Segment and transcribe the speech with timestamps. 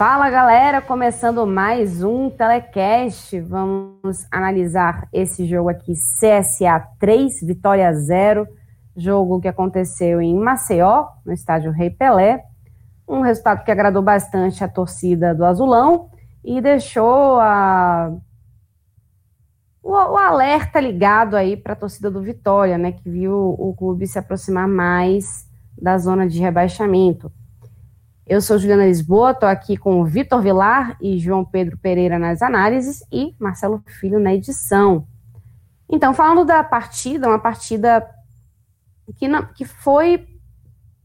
[0.00, 3.38] Fala galera, começando mais um telecast.
[3.38, 8.48] Vamos analisar esse jogo aqui, CSA 3, Vitória 0.
[8.96, 12.42] Jogo que aconteceu em Maceió, no estádio Rei Pelé.
[13.06, 16.08] Um resultado que agradou bastante a torcida do Azulão
[16.42, 18.10] e deixou a...
[19.82, 22.92] o, o alerta ligado aí para a torcida do Vitória, né?
[22.92, 27.30] Que viu o clube se aproximar mais da zona de rebaixamento.
[28.30, 32.40] Eu sou Juliana Lisboa, estou aqui com o Vitor Vilar e João Pedro Pereira nas
[32.42, 35.04] análises e Marcelo Filho na edição.
[35.88, 38.08] Então, falando da partida, uma partida
[39.16, 40.28] que, não, que foi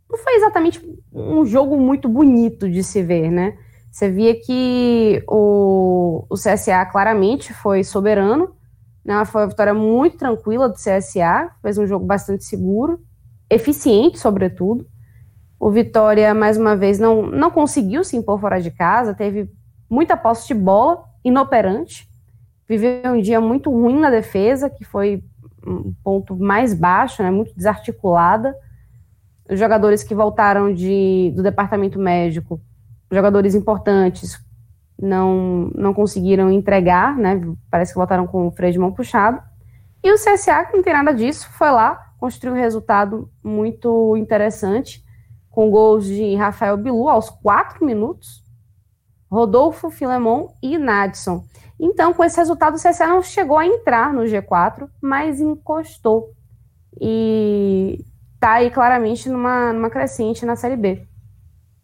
[0.08, 0.80] não foi exatamente
[1.12, 3.58] um jogo muito bonito de se ver, né?
[3.92, 8.56] Você via que o, o CSA claramente foi soberano,
[9.04, 9.26] né?
[9.26, 13.00] Foi uma vitória muito tranquila do CSA, fez um jogo bastante seguro,
[13.50, 14.86] eficiente, sobretudo.
[15.60, 19.50] O Vitória, mais uma vez, não, não conseguiu se impor fora de casa, teve
[19.90, 22.10] muita posse de bola, inoperante,
[22.68, 25.24] viveu um dia muito ruim na defesa, que foi
[25.66, 28.56] um ponto mais baixo, né, muito desarticulada.
[29.50, 32.60] Os jogadores que voltaram de, do departamento médico,
[33.12, 34.40] jogadores importantes,
[35.00, 39.42] não, não conseguiram entregar, né, parece que voltaram com o freio de mão puxado.
[40.04, 45.04] E o CSA, que não tem nada disso, foi lá, construiu um resultado muito interessante,
[45.56, 48.44] com gols de Rafael Bilu aos quatro minutos,
[49.32, 51.46] Rodolfo Filemon e Nadson.
[51.80, 56.34] Então, com esse resultado, o CSA não chegou a entrar no G4, mas encostou.
[57.00, 58.04] E
[58.38, 61.08] tá aí claramente numa, numa crescente na Série B.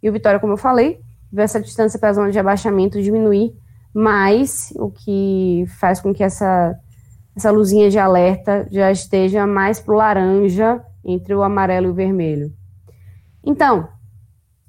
[0.03, 0.99] E o Vitória, como eu falei,
[1.31, 3.53] viu essa distância para a zona de abaixamento diminuir
[3.93, 6.75] mais, o que faz com que essa,
[7.35, 11.93] essa luzinha de alerta já esteja mais para o laranja entre o amarelo e o
[11.93, 12.60] vermelho.
[13.43, 13.89] Então,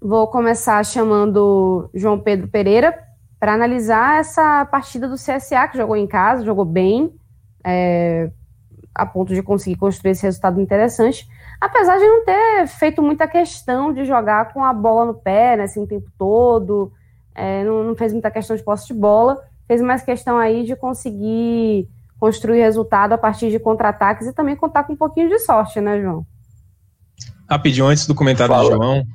[0.00, 2.98] vou começar chamando João Pedro Pereira
[3.38, 7.12] para analisar essa partida do CSA, que jogou em casa, jogou bem,
[7.64, 8.30] é,
[8.94, 11.26] a ponto de conseguir construir esse resultado interessante,
[11.60, 15.64] apesar de não ter feito muita questão de jogar com a bola no pé, né,
[15.64, 16.92] assim, o tempo todo,
[17.34, 20.76] é, não, não, fez muita questão de posse de bola, fez mais questão aí de
[20.76, 25.80] conseguir construir resultado a partir de contra-ataques e também contar com um pouquinho de sorte,
[25.80, 26.24] né, João?
[27.52, 28.74] Rapidinho, antes do comentário Fala.
[28.74, 29.06] João,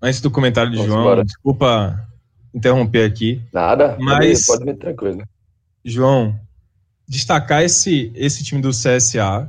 [0.00, 1.24] antes do comentário de Vamos João, embora.
[1.26, 2.08] desculpa
[2.54, 3.42] interromper aqui.
[3.52, 5.22] Nada, mas pode me tranquilo.
[5.84, 6.34] João,
[7.06, 9.46] destacar esse, esse time do CSA,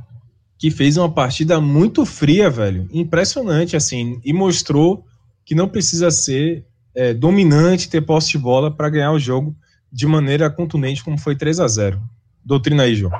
[0.58, 5.06] que fez uma partida muito fria, velho, impressionante, assim, e mostrou
[5.46, 9.56] que não precisa ser é, dominante, ter posse de bola para ganhar o jogo
[9.90, 12.02] de maneira contundente, como foi 3 a 0
[12.44, 13.14] Doutrina aí, João.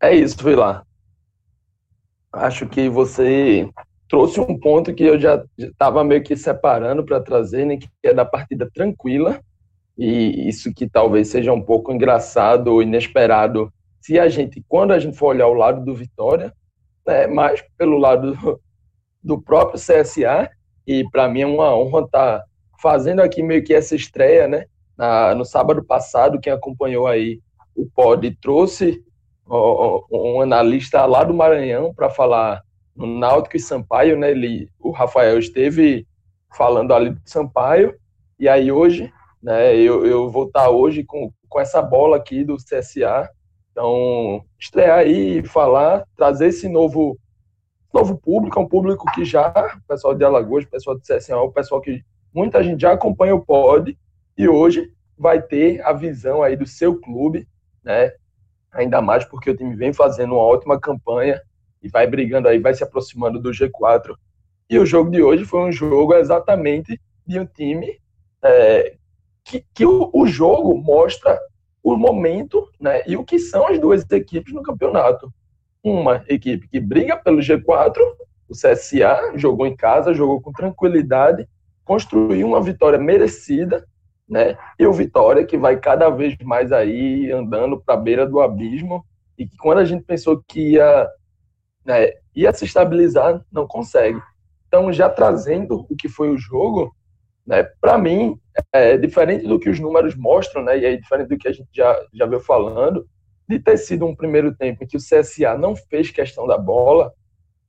[0.00, 0.84] É isso, fui lá
[2.32, 3.68] acho que você
[4.08, 8.12] trouxe um ponto que eu já estava meio que separando para trazer, né, que é
[8.12, 9.40] da partida tranquila,
[9.96, 14.98] e isso que talvez seja um pouco engraçado ou inesperado se a gente, quando a
[14.98, 16.52] gente for olhar o lado do Vitória,
[17.06, 18.36] né, mais pelo lado
[19.22, 20.50] do, próprio CSA,
[20.86, 22.44] e para mim é uma honra estar tá
[22.80, 24.66] fazendo aqui meio que essa estreia, né,
[24.98, 27.40] na, no sábado passado, quem acompanhou aí
[27.74, 29.02] o pod trouxe
[29.48, 32.62] um analista lá do Maranhão para falar
[32.94, 34.30] no Náutico e Sampaio, né?
[34.30, 36.06] Ele, o Rafael esteve
[36.54, 37.94] falando ali do Sampaio,
[38.38, 39.12] e aí hoje,
[39.42, 43.30] né, eu, eu vou estar hoje com, com essa bola aqui do CSA.
[43.70, 47.18] Então, estrear aí falar, trazer esse novo
[47.92, 51.36] novo público, é um público que já, o pessoal de Alagoas, o pessoal do CSA,
[51.36, 52.02] o pessoal que
[52.32, 53.96] muita gente já acompanha o pod,
[54.36, 57.46] e hoje vai ter a visão aí do seu clube,
[57.84, 58.12] né?
[58.72, 61.40] Ainda mais porque o time vem fazendo uma ótima campanha
[61.82, 64.14] e vai brigando aí, vai se aproximando do G4.
[64.70, 68.00] E o jogo de hoje foi um jogo exatamente de um time
[68.42, 68.94] é,
[69.44, 71.38] que, que o, o, jogo mostra
[71.82, 75.32] o momento né, e o que são as duas equipes no campeonato.
[75.82, 77.96] uma equipe que briga pelo G4,
[78.48, 81.48] o CSA jogou em casa, jogou com tranquilidade,
[81.84, 83.86] construiu uma vitória merecida,
[84.32, 84.56] né?
[84.78, 89.04] E o Vitória que vai cada vez mais aí andando para a beira do abismo
[89.36, 91.06] e que quando a gente pensou que ia,
[91.84, 94.18] né, ia se estabilizar, não consegue.
[94.66, 96.96] Então, já trazendo o que foi o jogo,
[97.46, 98.40] né, para mim,
[98.72, 101.68] é diferente do que os números mostram, né, e é diferente do que a gente
[101.70, 103.06] já, já veio falando,
[103.46, 107.12] de ter sido um primeiro tempo em que o CSA não fez questão da bola,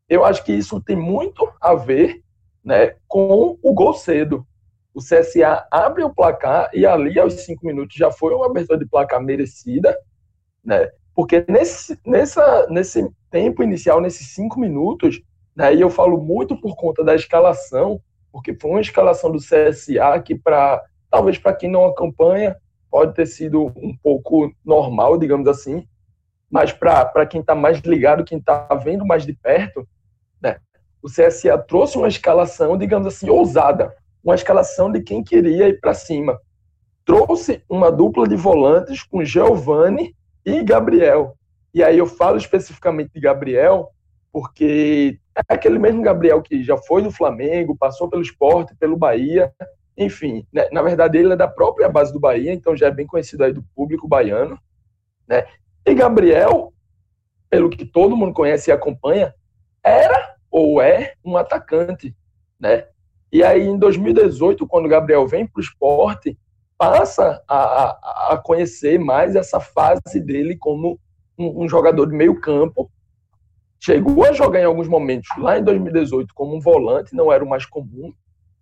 [0.07, 2.21] eu acho que isso tem muito a ver
[2.63, 4.47] né, com o gol cedo.
[4.93, 8.85] O CSA abre o placar e ali, aos cinco minutos, já foi uma abertura de
[8.85, 9.97] placar merecida,
[10.63, 10.89] né?
[11.15, 15.21] Porque nesse, nessa, nesse tempo inicial, nesses cinco minutos,
[15.55, 18.01] né, e eu falo muito por conta da escalação,
[18.31, 22.57] porque foi uma escalação do CSA que, para talvez para quem não acompanha,
[22.89, 25.87] pode ter sido um pouco normal, digamos assim,
[26.49, 29.87] mas para quem está mais ligado, quem está vendo mais de perto,
[30.41, 30.59] né,
[31.01, 35.93] o CSA trouxe uma escalação, digamos assim, ousada, uma escalação de quem queria ir para
[35.93, 36.39] cima.
[37.05, 40.15] Trouxe uma dupla de volantes com Giovani
[40.45, 41.37] e Gabriel.
[41.73, 43.89] E aí eu falo especificamente de Gabriel,
[44.31, 49.51] porque é aquele mesmo Gabriel que já foi do Flamengo, passou pelo esporte, pelo Bahia,
[49.97, 50.69] enfim, né?
[50.71, 53.51] na verdade ele é da própria base do Bahia, então já é bem conhecido aí
[53.51, 54.57] do público baiano,
[55.27, 55.45] né?
[55.85, 56.73] E Gabriel,
[57.49, 59.33] pelo que todo mundo conhece e acompanha,
[59.83, 62.15] era ou é um atacante,
[62.59, 62.87] né?
[63.33, 66.37] E aí em 2018, quando o Gabriel vem para o esporte,
[66.77, 70.99] passa a, a, conhecer mais essa fase dele como
[71.35, 72.91] um, um, jogador de meio campo.
[73.79, 77.49] Chegou a jogar em alguns momentos lá em 2018 como um volante, não era o
[77.49, 78.13] mais comum.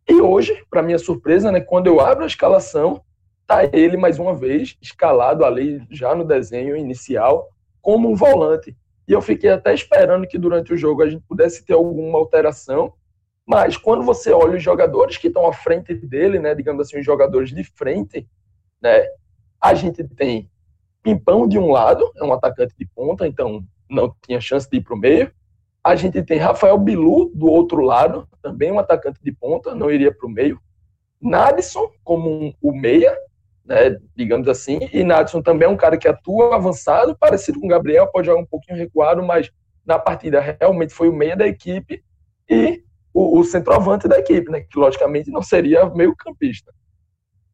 [0.07, 3.03] E hoje, para minha surpresa, né, quando eu abro a escalação,
[3.45, 7.50] tá ele mais uma vez escalado ali já no desenho inicial
[7.81, 8.73] como um volante.
[9.06, 12.94] E eu fiquei até esperando que durante o jogo a gente pudesse ter alguma alteração,
[13.47, 17.05] mas quando você olha os jogadores que estão à frente dele, né, digamos assim, os
[17.05, 18.27] jogadores de frente,
[18.81, 19.05] né,
[19.59, 20.49] a gente tem
[21.03, 24.81] Pimpão de um lado, é um atacante de ponta, então não tinha chance de ir
[24.81, 25.31] para o meio.
[25.83, 30.13] A gente tem Rafael Bilu do outro lado, também um atacante de ponta, não iria
[30.13, 30.61] para o meio.
[31.19, 33.17] Nadson como um, o meia,
[33.65, 37.69] né, digamos assim, e Nadson também é um cara que atua avançado, parecido com o
[37.69, 39.51] Gabriel, pode jogar um pouquinho recuado, mas
[39.83, 42.03] na partida realmente foi o meia da equipe.
[42.47, 44.61] E o, o centroavante da equipe, né?
[44.61, 46.73] Que logicamente não seria meio campista.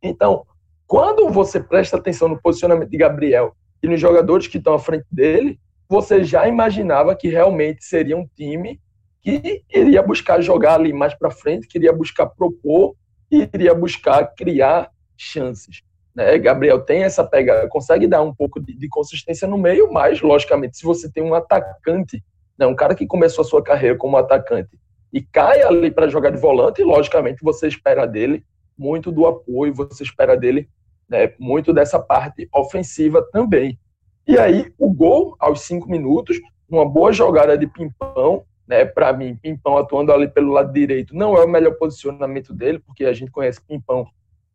[0.02, 0.46] Então,
[0.86, 5.06] quando você presta atenção no posicionamento de Gabriel e nos jogadores que estão à frente
[5.12, 5.60] dele,
[5.90, 8.80] você já imaginava que realmente seria um time
[9.22, 12.96] que iria buscar jogar ali mais para frente, queria buscar propor
[13.32, 15.82] e iria buscar criar chances.
[16.16, 16.38] Né?
[16.38, 20.78] Gabriel tem essa pegada, consegue dar um pouco de, de, consistência no meio, mas logicamente
[20.78, 22.24] se você tem um atacante,
[22.58, 24.78] né, um cara que começou a sua carreira como atacante
[25.12, 28.44] e cai ali para jogar de volante, e logicamente você espera dele
[28.78, 30.70] muito do apoio, você espera dele
[31.10, 33.80] né, muito dessa parte ofensiva também.
[34.28, 36.38] E aí, o gol aos cinco minutos,
[36.70, 41.38] uma boa jogada de Pimpão, né, para mim, Pimpão atuando ali pelo lado direito não
[41.38, 44.06] é o melhor posicionamento dele, porque a gente conhece Pimpão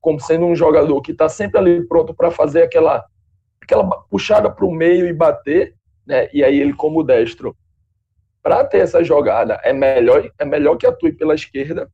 [0.00, 3.04] como sendo um jogador que está sempre ali pronto para fazer aquela,
[3.62, 5.74] aquela puxada para o meio e bater,
[6.06, 7.56] né, e aí ele, como destro,
[8.42, 11.88] para ter essa jogada é melhor, é melhor que atue pela esquerda,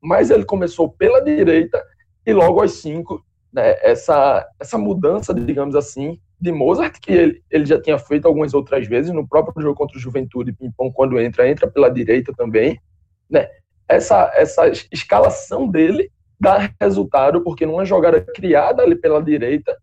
[0.00, 1.84] mas ele começou pela direita
[2.24, 7.66] e logo aos cinco, né, essa, essa mudança, digamos assim, de Mozart, que ele, ele
[7.66, 11.48] já tinha feito algumas outras vezes, no próprio jogo contra o Juventude, Pimpão, quando entra,
[11.48, 12.80] entra pela direita também,
[13.28, 13.48] né,
[13.88, 19.76] essa, essa escalação dele dá resultado, porque numa jogada criada ali pela direita,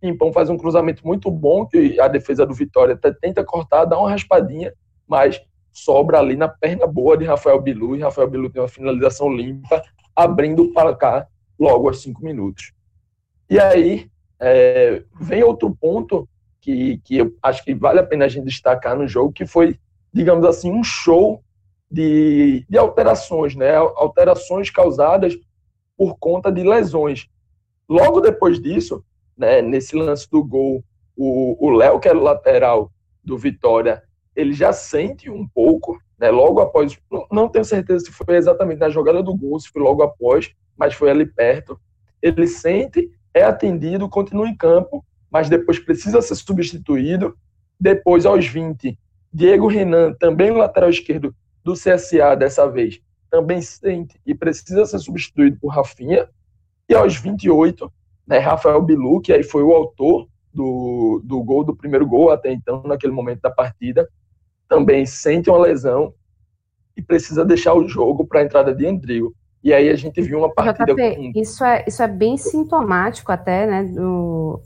[0.00, 3.98] Pimpão faz um cruzamento muito bom, que a defesa do Vitória até tenta cortar, dá
[3.98, 4.72] uma raspadinha,
[5.06, 5.40] mas
[5.72, 9.82] sobra ali na perna boa de Rafael Bilu, e Rafael Bilu tem uma finalização limpa,
[10.14, 11.26] abrindo para cá
[11.58, 12.72] logo aos cinco minutos.
[13.48, 16.28] E aí é, vem outro ponto
[16.60, 19.78] que, que eu acho que vale a pena a gente destacar no jogo, que foi,
[20.12, 21.42] digamos assim, um show
[21.90, 23.74] de, de alterações, né?
[23.74, 25.34] alterações causadas
[25.96, 27.28] por conta de lesões.
[27.88, 29.04] Logo depois disso,
[29.36, 30.82] né, nesse lance do gol,
[31.14, 32.90] o Léo, que era o lateral
[33.22, 34.02] do Vitória,
[34.34, 36.98] ele já sente um pouco, né, logo após,
[37.30, 40.94] não, tenho certeza se foi exatamente na jogada do gol, se foi logo após, mas
[40.94, 41.78] foi ali perto.
[42.20, 47.36] Ele sente, é atendido, continua em campo, mas depois precisa ser substituído.
[47.78, 48.98] Depois, aos 20,
[49.32, 51.34] Diego Renan, também lateral esquerdo
[51.64, 56.28] do CSA dessa vez, também sente e precisa ser substituído por Rafinha.
[56.88, 57.90] E aos 28,
[58.26, 62.52] né, Rafael Bilu, que aí foi o autor do, do gol, do primeiro gol até
[62.52, 64.08] então, naquele momento da partida,
[64.72, 66.14] também sente uma lesão
[66.96, 69.34] e precisa deixar o jogo para a entrada de Andrigo.
[69.62, 71.40] E aí a gente viu uma partida JP, com...
[71.40, 74.60] isso é isso é bem sintomático até, né, do,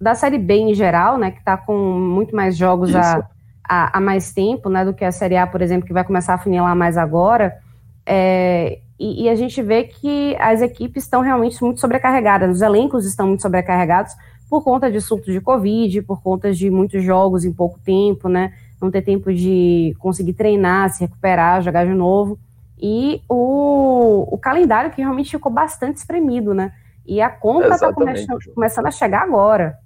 [0.00, 3.28] da série B em geral, né, que está com muito mais jogos a,
[3.68, 6.34] a, a, mais tempo, né, do que a série A, por exemplo, que vai começar
[6.34, 7.58] a funilar mais agora.
[8.06, 13.04] É, e, e, a gente vê que as equipes estão realmente muito sobrecarregadas, os elencos
[13.04, 14.14] estão muito sobrecarregados
[14.48, 18.54] por conta de surto de Covid, por conta de muitos jogos em pouco tempo, né?
[18.80, 22.38] Não ter tempo de conseguir treinar, se recuperar, jogar de novo.
[22.80, 26.72] E o, o calendário que realmente ficou bastante espremido, né?
[27.04, 28.12] E a conta está come
[28.54, 29.78] começando a chegar agora.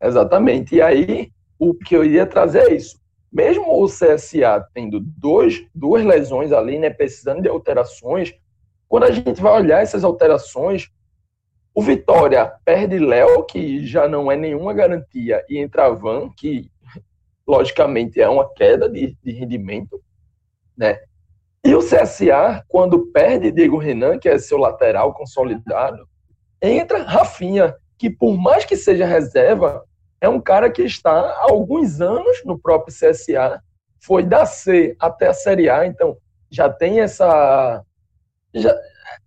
[0.00, 0.76] Exatamente.
[0.76, 3.00] E aí, o que eu iria trazer é isso.
[3.32, 8.34] Mesmo o CSA tendo dois, duas lesões ali, né, precisando de alterações,
[8.88, 10.90] quando a gente vai olhar essas alterações,
[11.72, 16.68] o Vitória perde Léo, que já não é nenhuma garantia, e entra Van, que
[17.50, 20.00] logicamente é uma queda de, de rendimento,
[20.76, 21.00] né?
[21.64, 26.08] E o CSA, quando perde Diego Renan, que é seu lateral consolidado,
[26.62, 29.84] entra Rafinha, que por mais que seja reserva,
[30.20, 33.60] é um cara que está há alguns anos no próprio CSA,
[34.00, 36.16] foi da C até a Série A, então
[36.50, 37.84] já tem essa
[38.54, 38.74] já,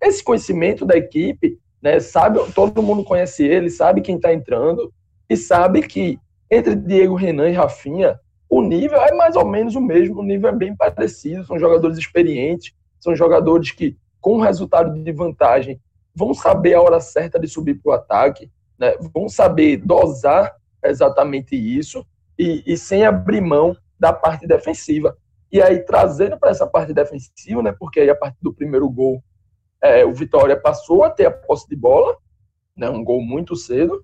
[0.02, 2.00] esse conhecimento da equipe, né?
[2.00, 4.92] Sabe, todo mundo conhece ele, sabe quem está entrando
[5.30, 6.20] e sabe que
[6.54, 8.20] entre Diego Renan e Rafinha
[8.54, 11.98] o nível é mais ou menos o mesmo, o nível é bem parecido, são jogadores
[11.98, 15.82] experientes, são jogadores que com resultado de vantagem
[16.16, 18.94] vão saber a hora certa de subir para o ataque, né?
[19.12, 22.06] vão saber dosar exatamente isso
[22.38, 25.18] e, e sem abrir mão da parte defensiva.
[25.52, 29.24] E aí, trazendo para essa parte defensiva, né, porque aí a partir do primeiro gol,
[29.82, 32.16] é, o Vitória passou a ter a posse de bola,
[32.78, 34.04] né, um gol muito cedo.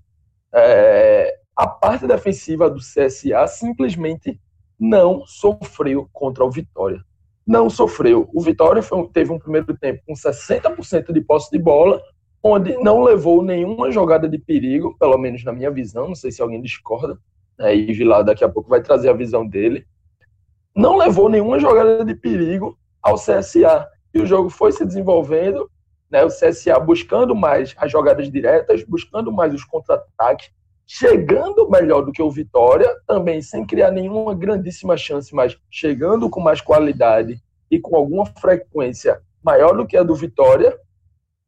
[0.52, 4.40] É, a parte defensiva do CSA simplesmente
[4.78, 7.04] não sofreu contra o Vitória.
[7.46, 8.30] Não sofreu.
[8.32, 12.00] O Vitória foi, teve um primeiro tempo com 60% de posse de bola,
[12.42, 16.40] onde não levou nenhuma jogada de perigo, pelo menos na minha visão, não sei se
[16.40, 17.18] alguém discorda,
[17.58, 19.86] né, e Vilar daqui a pouco vai trazer a visão dele,
[20.74, 23.86] não levou nenhuma jogada de perigo ao CSA.
[24.14, 25.70] E o jogo foi se desenvolvendo,
[26.10, 30.50] né, o CSA buscando mais as jogadas diretas, buscando mais os contra-ataques,
[30.92, 36.40] chegando melhor do que o Vitória, também sem criar nenhuma grandíssima chance, mas chegando com
[36.40, 40.76] mais qualidade e com alguma frequência maior do que a do Vitória,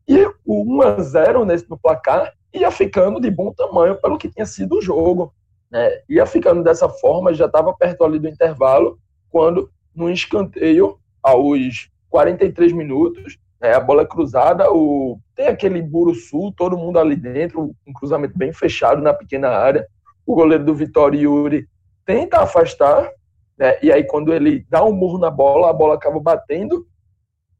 [0.07, 4.29] e o 1 a 0 nesse no placar ia ficando de bom tamanho pelo que
[4.29, 5.35] tinha sido o jogo.
[5.69, 5.91] Né?
[6.09, 8.97] Ia ficando dessa forma, já estava perto ali do intervalo,
[9.29, 16.13] quando no escanteio, aos 43 minutos, né, a bola é cruzada, o, tem aquele buro
[16.17, 19.87] sul, todo mundo ali dentro, um cruzamento bem fechado na pequena área.
[20.27, 21.69] O goleiro do Vitória, Yuri,
[22.05, 23.09] tenta afastar,
[23.57, 26.85] né, e aí quando ele dá um murro na bola, a bola acaba batendo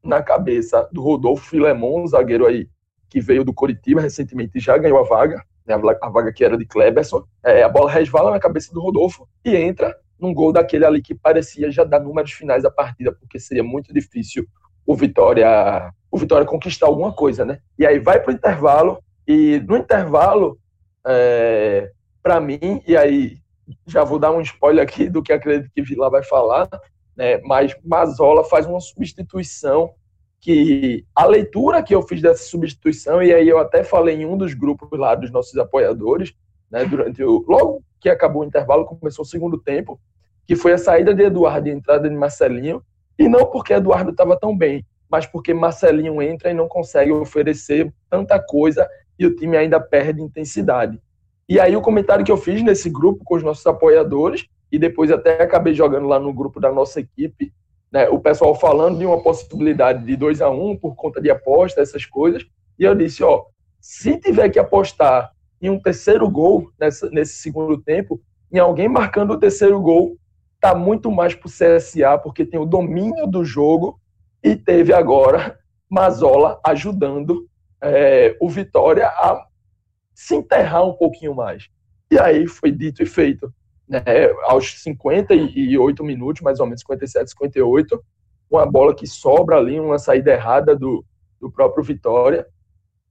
[0.03, 2.67] na cabeça do Rodolfo Filemon, um zagueiro aí
[3.09, 6.65] que veio do Coritiba recentemente já ganhou a vaga, né, a vaga que era de
[6.65, 7.23] Kleberson.
[7.41, 11.15] É, a bola resvala na cabeça do Rodolfo e entra num gol daquele ali que
[11.15, 14.45] parecia já dar números finais da partida, porque seria muito difícil
[14.85, 17.59] o Vitória o Vitória conquistar alguma coisa, né?
[17.77, 20.59] E aí vai para o intervalo e no intervalo,
[21.07, 21.89] é,
[22.21, 23.37] para mim, e aí
[23.87, 26.69] já vou dar um spoiler aqui do que acredito que Vila vai falar,
[27.17, 27.39] né?
[27.39, 29.91] Mas Mazola faz uma substituição
[30.39, 34.37] que a leitura que eu fiz dessa substituição e aí eu até falei em um
[34.37, 36.31] dos grupos lá dos nossos apoiadores,
[36.69, 36.85] né?
[36.85, 39.99] Durante o logo que acabou o intervalo começou o segundo tempo,
[40.45, 42.83] que foi a saída de Eduardo e a entrada de Marcelinho
[43.17, 47.93] e não porque Eduardo estava tão bem, mas porque Marcelinho entra e não consegue oferecer
[48.09, 50.99] tanta coisa e o time ainda perde intensidade.
[51.47, 55.11] E aí o comentário que eu fiz nesse grupo com os nossos apoiadores e depois
[55.11, 57.53] até acabei jogando lá no grupo da nossa equipe,
[57.91, 61.29] né, o pessoal falando de uma possibilidade de 2 a 1 um por conta de
[61.29, 62.43] aposta, essas coisas,
[62.79, 63.45] e eu disse, ó,
[63.79, 68.19] se tiver que apostar em um terceiro gol nessa, nesse segundo tempo,
[68.51, 70.17] em alguém marcando o terceiro gol,
[70.63, 73.99] tá muito mais pro CSA, porque tem o domínio do jogo
[74.41, 77.49] e teve agora Mazola ajudando
[77.81, 79.45] é, o Vitória a
[80.15, 81.67] se enterrar um pouquinho mais.
[82.09, 83.53] E aí foi dito e feito
[83.89, 84.01] né,
[84.43, 88.01] aos 58 minutos, mais ou menos 57, 58,
[88.49, 91.03] uma bola que sobra ali, uma saída errada do,
[91.41, 92.47] do próprio Vitória,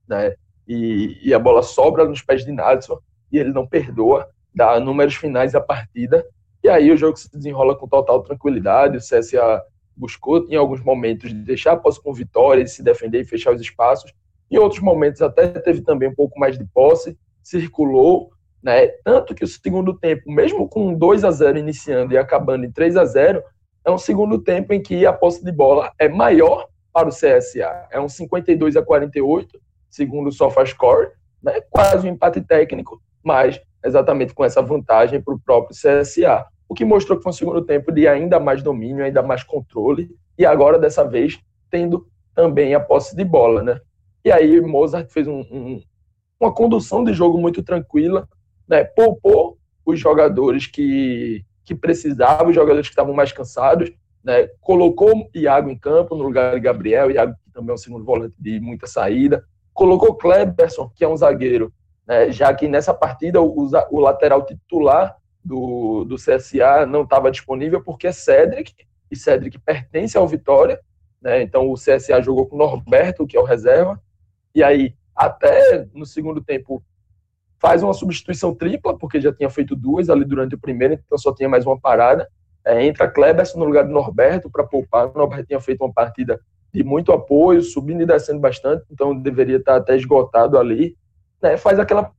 [0.07, 0.33] né,
[0.67, 2.97] e, e a bola sobra nos pés de Nadson,
[3.31, 6.25] e ele não perdoa, dá números finais da partida,
[6.63, 9.61] e aí o jogo se desenrola com total tranquilidade, o CSA
[9.95, 13.61] buscou em alguns momentos de deixar a posse com vitória, se defender e fechar os
[13.61, 14.13] espaços,
[14.49, 18.87] em outros momentos até teve também um pouco mais de posse, circulou, Né?
[19.03, 22.95] Tanto que o segundo tempo, mesmo com 2 a 0 iniciando e acabando em 3
[22.95, 23.43] a 0
[23.83, 27.87] é um segundo tempo em que a posse de bola é maior para o CSA.
[27.91, 31.09] É um 52 a 48, segundo o SofaScore,
[31.41, 31.59] né?
[31.69, 36.45] quase um empate técnico, mas exatamente com essa vantagem para o próprio CSA.
[36.73, 40.09] O que mostrou que foi um segundo tempo de ainda mais domínio, ainda mais controle,
[40.35, 41.39] e agora, dessa vez,
[41.69, 43.61] tendo também a posse de bola.
[43.61, 43.79] Né?
[44.25, 45.83] E aí Mozart fez um, um,
[46.39, 48.27] uma condução de jogo muito tranquila,
[48.67, 48.83] né?
[48.83, 53.91] poupou os jogadores que, que precisavam, os jogadores que estavam mais cansados,
[54.23, 54.47] né?
[54.59, 58.33] colocou Iago em campo no lugar de Gabriel, Iago que também é um segundo volante
[58.39, 61.71] de muita saída, colocou Kleberson, que é um zagueiro,
[62.07, 62.31] né?
[62.31, 68.07] já que nessa partida o, o lateral titular do, do CSA não estava disponível porque
[68.07, 68.73] é Cedric,
[69.11, 70.79] e Cedric pertence ao Vitória,
[71.21, 71.41] né?
[71.41, 74.01] então o CSA jogou com Norberto, que é o reserva,
[74.55, 76.83] e aí até no segundo tempo
[77.63, 81.33] faz uma substituição tripla, porque já tinha feito duas ali durante o primeiro, então só
[81.33, 82.27] tinha mais uma parada.
[82.65, 85.07] É, entra Kleberson no lugar de Norberto para poupar.
[85.07, 86.39] O Norberto tinha feito uma partida
[86.73, 90.97] de muito apoio, subindo e descendo bastante, então deveria estar até esgotado ali.
[91.41, 91.55] Né?
[91.55, 92.11] Faz aquela,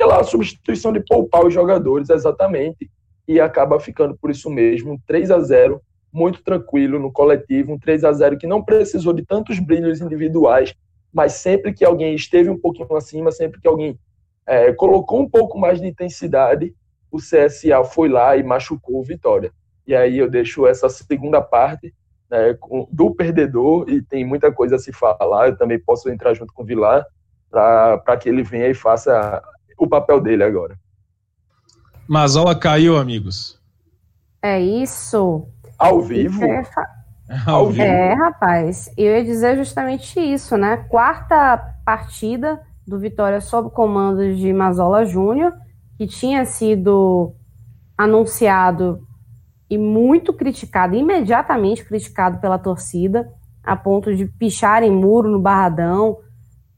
[0.00, 2.90] aquela substituição de poupar os jogadores, exatamente,
[3.28, 5.80] e acaba ficando por isso mesmo, 3 a 0
[6.10, 10.74] muito tranquilo no coletivo, um 3 a 0 que não precisou de tantos brilhos individuais,
[11.12, 13.98] mas sempre que alguém esteve um pouquinho acima, sempre que alguém
[14.46, 16.74] é, colocou um pouco mais de intensidade,
[17.12, 19.52] o CSA foi lá e machucou o Vitória.
[19.86, 21.94] E aí eu deixo essa segunda parte
[22.30, 22.56] né,
[22.90, 26.62] do perdedor, e tem muita coisa a se falar, eu também posso entrar junto com
[26.62, 27.04] o Vilar,
[27.50, 29.42] para que ele venha e faça
[29.84, 30.78] o papel dele agora.
[32.06, 33.58] Mazola caiu, amigos.
[34.42, 35.46] É isso.
[35.78, 36.44] Ao vivo?
[36.44, 36.62] É,
[37.46, 37.82] Ao vivo.
[37.82, 38.92] É, rapaz.
[38.96, 40.78] Eu ia dizer justamente isso, né?
[40.88, 45.52] Quarta partida do Vitória sob comando de Mazola Júnior,
[45.96, 47.34] que tinha sido
[47.96, 49.06] anunciado
[49.68, 53.30] e muito criticado, imediatamente criticado pela torcida,
[53.62, 56.18] a ponto de picharem muro no Barradão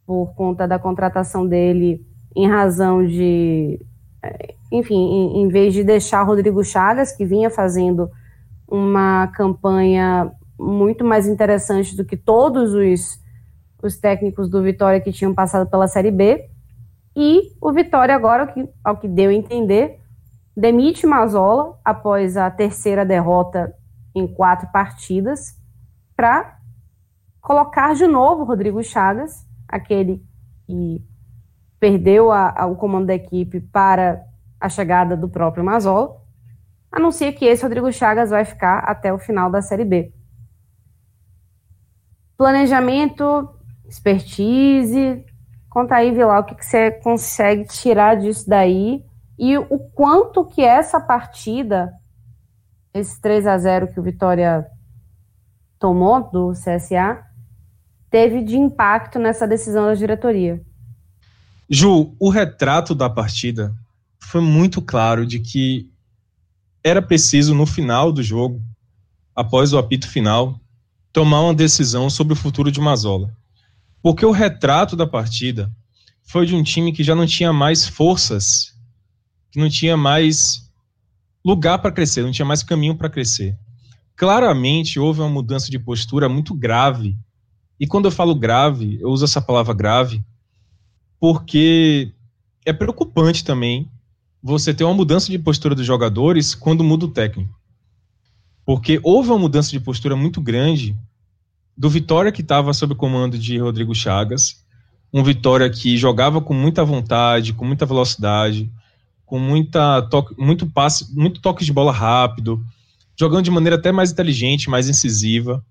[0.04, 3.80] por conta da contratação dele em razão de,
[4.22, 8.10] eh, enfim, em, em vez de deixar Rodrigo Chagas, que vinha fazendo
[8.66, 13.22] uma campanha muito mais interessante do que todos os
[13.82, 16.48] os técnicos do Vitória que tinham passado pela Série B.
[17.14, 20.00] E o Vitória, agora, ao que, ao que deu a entender,
[20.56, 23.74] demite Mazola após a terceira derrota
[24.14, 25.56] em quatro partidas,
[26.14, 26.58] para
[27.40, 30.22] colocar de novo Rodrigo Chagas, aquele
[30.66, 31.02] que
[31.82, 34.24] perdeu a, a, o comando da equipe para
[34.60, 36.16] a chegada do próprio Mazola,
[36.92, 40.12] anuncia que esse Rodrigo Chagas vai ficar até o final da Série B.
[42.36, 43.52] Planejamento
[43.84, 45.26] expertise.
[45.68, 49.04] Conta aí, Vilar, o que, que você consegue tirar disso daí
[49.36, 51.92] e o quanto que essa partida,
[52.94, 54.64] esse 3 a 0 que o Vitória
[55.80, 57.26] tomou do CSA,
[58.08, 60.64] teve de impacto nessa decisão da diretoria.
[61.74, 63.74] Ju, o retrato da partida
[64.20, 65.88] foi muito claro de que
[66.84, 68.62] era preciso, no final do jogo,
[69.34, 70.60] após o apito final,
[71.14, 73.34] tomar uma decisão sobre o futuro de Mazola.
[74.02, 75.74] Porque o retrato da partida
[76.22, 78.74] foi de um time que já não tinha mais forças,
[79.50, 80.70] que não tinha mais
[81.42, 83.56] lugar para crescer, não tinha mais caminho para crescer.
[84.14, 87.16] Claramente houve uma mudança de postura muito grave.
[87.80, 90.22] E quando eu falo grave, eu uso essa palavra grave
[91.22, 92.12] porque
[92.66, 93.88] é preocupante também
[94.42, 97.56] você ter uma mudança de postura dos jogadores quando muda o técnico.
[98.66, 100.96] Porque houve uma mudança de postura muito grande
[101.78, 104.64] do Vitória que estava sob o comando de Rodrigo Chagas,
[105.12, 108.68] um Vitória que jogava com muita vontade, com muita velocidade,
[109.24, 112.60] com muita toque, muito passe, muito toque de bola rápido,
[113.16, 115.64] jogando de maneira até mais inteligente, mais incisiva.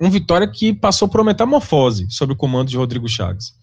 [0.00, 3.59] Um Vitória que passou por uma metamorfose sob o comando de Rodrigo Chagas.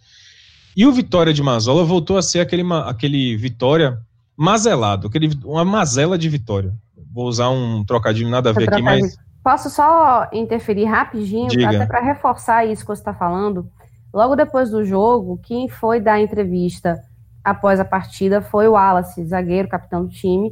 [0.78, 3.98] E o Vitória de Mazola voltou a ser aquele, aquele Vitória
[4.38, 6.72] mazelado, aquele, uma mazela de Vitória.
[7.12, 11.70] Vou usar um trocadilho nada a ver aqui, mas Posso só interferir rapidinho, Diga.
[11.70, 13.72] até para reforçar isso que você está falando?
[14.14, 17.02] Logo depois do jogo, quem foi dar a entrevista
[17.46, 20.52] após a partida foi o Wallace, zagueiro, capitão do time,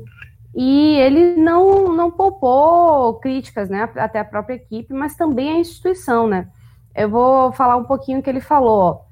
[0.55, 6.25] e ele não, não poupou críticas, né, até a própria equipe, mas também a instituição,
[6.25, 6.47] né.
[6.95, 9.04] Eu vou falar um pouquinho o que ele falou,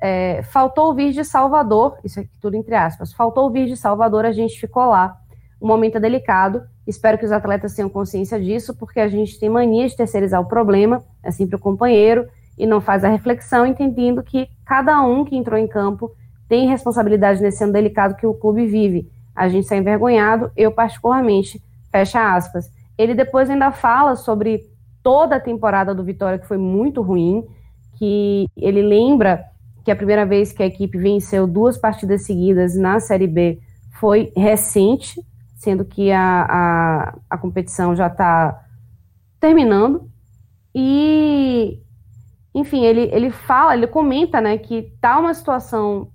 [0.00, 4.32] é, faltou ouvir de Salvador, isso aqui tudo entre aspas, faltou ouvir de Salvador, a
[4.32, 5.16] gente ficou lá,
[5.60, 9.50] o momento é delicado, Espero que os atletas tenham consciência disso, porque a gente tem
[9.50, 14.22] mania de terceirizar o problema, é sempre o companheiro, e não faz a reflexão, entendendo
[14.22, 16.12] que cada um que entrou em campo
[16.48, 19.10] tem responsabilidade nesse ano delicado que o clube vive.
[19.34, 22.70] A gente está envergonhado, eu particularmente, fecha aspas.
[22.96, 24.64] Ele depois ainda fala sobre
[25.02, 27.44] toda a temporada do Vitória, que foi muito ruim,
[27.98, 29.44] que ele lembra
[29.86, 33.60] que a primeira vez que a equipe venceu duas partidas seguidas na Série B
[34.00, 38.66] foi recente, sendo que a, a, a competição já está
[39.38, 40.10] terminando.
[40.74, 41.80] E,
[42.52, 46.10] enfim, ele, ele fala, ele comenta né, que tá uma situação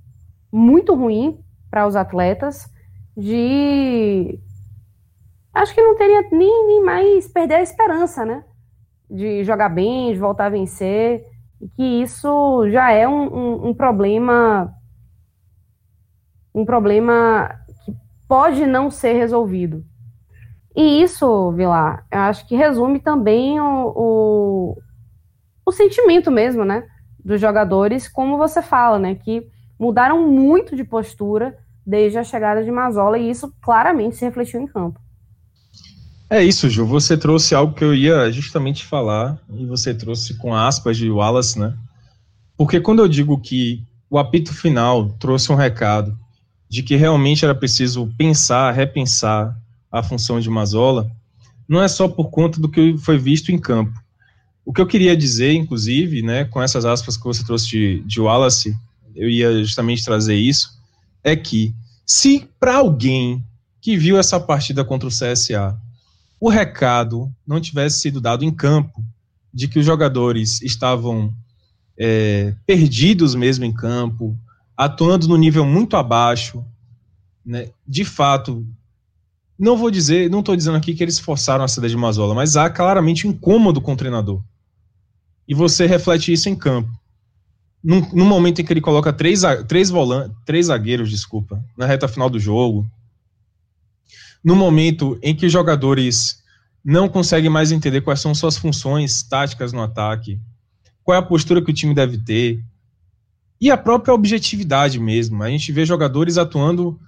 [0.52, 2.70] muito ruim para os atletas,
[3.16, 4.38] de.
[5.54, 8.44] Acho que não teria nem, nem mais perder a esperança, né?
[9.10, 11.26] De jogar bem, de voltar a vencer,
[11.62, 14.74] e que isso já é um, um, um problema.
[16.54, 17.50] Um problema
[17.86, 17.94] que
[18.28, 19.86] pode não ser resolvido.
[20.76, 24.78] E isso, Vilar, eu acho que resume também o, o,
[25.66, 26.88] o, sentimento mesmo, né,
[27.24, 29.48] dos jogadores, como você fala, né, que
[29.78, 34.68] mudaram muito de postura desde a chegada de Mazola e isso claramente se refletiu em
[34.68, 35.00] campo.
[36.34, 36.86] É isso, Ju.
[36.86, 41.60] Você trouxe algo que eu ia justamente falar e você trouxe com aspas de Wallace,
[41.60, 41.78] né?
[42.56, 46.18] Porque quando eu digo que o apito final trouxe um recado
[46.70, 49.60] de que realmente era preciso pensar, repensar
[49.92, 51.12] a função de Mazola,
[51.68, 54.02] não é só por conta do que foi visto em campo.
[54.64, 58.22] O que eu queria dizer, inclusive, né, com essas aspas que você trouxe de, de
[58.22, 58.74] Wallace,
[59.14, 60.80] eu ia justamente trazer isso,
[61.26, 63.44] é que se para alguém
[63.82, 65.78] que viu essa partida contra o CSA,
[66.42, 69.06] o recado não tivesse sido dado em campo
[69.54, 71.32] de que os jogadores estavam
[71.98, 74.36] é, perdidos mesmo em campo,
[74.76, 76.66] atuando no nível muito abaixo,
[77.46, 78.66] né, de fato
[79.62, 82.58] não vou dizer, não estou dizendo aqui que eles forçaram a saída de Mazola, mas
[82.58, 84.42] há claramente um incômodo com o treinador.
[85.48, 86.90] E você reflete isso em campo.
[87.84, 92.28] No, momento em que ele coloca três, três, volan, três zagueiros, desculpa, na reta final
[92.28, 92.90] do jogo.
[94.44, 96.42] No momento em que os jogadores
[96.84, 100.40] não conseguem mais entender quais são suas funções táticas no ataque,
[101.04, 102.64] qual é a postura que o time deve ter,
[103.62, 105.44] e a própria objetividade mesmo.
[105.44, 107.00] A gente vê jogadores atuando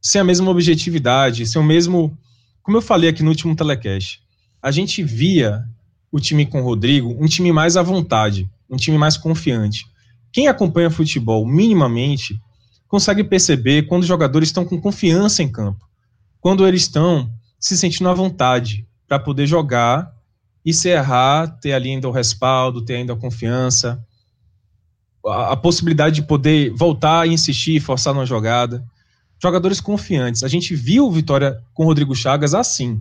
[0.00, 2.16] sem a mesma objetividade, sem o mesmo.
[2.62, 4.22] Como eu falei aqui no último telecast,
[4.62, 5.64] a gente via
[6.12, 9.84] o time com o Rodrigo um time mais à vontade, um time mais confiante.
[10.32, 12.40] Quem acompanha futebol minimamente
[12.86, 15.84] consegue perceber quando os jogadores estão com confiança em campo,
[16.40, 20.14] quando eles estão se sentindo à vontade para poder jogar
[20.64, 24.04] e se errar, ter ali ainda o respaldo, ter ainda a confiança,
[25.26, 28.84] a, a possibilidade de poder voltar e insistir, forçar numa jogada
[29.42, 30.44] jogadores confiantes.
[30.44, 33.00] A gente viu o Vitória com o Rodrigo Chagas assim.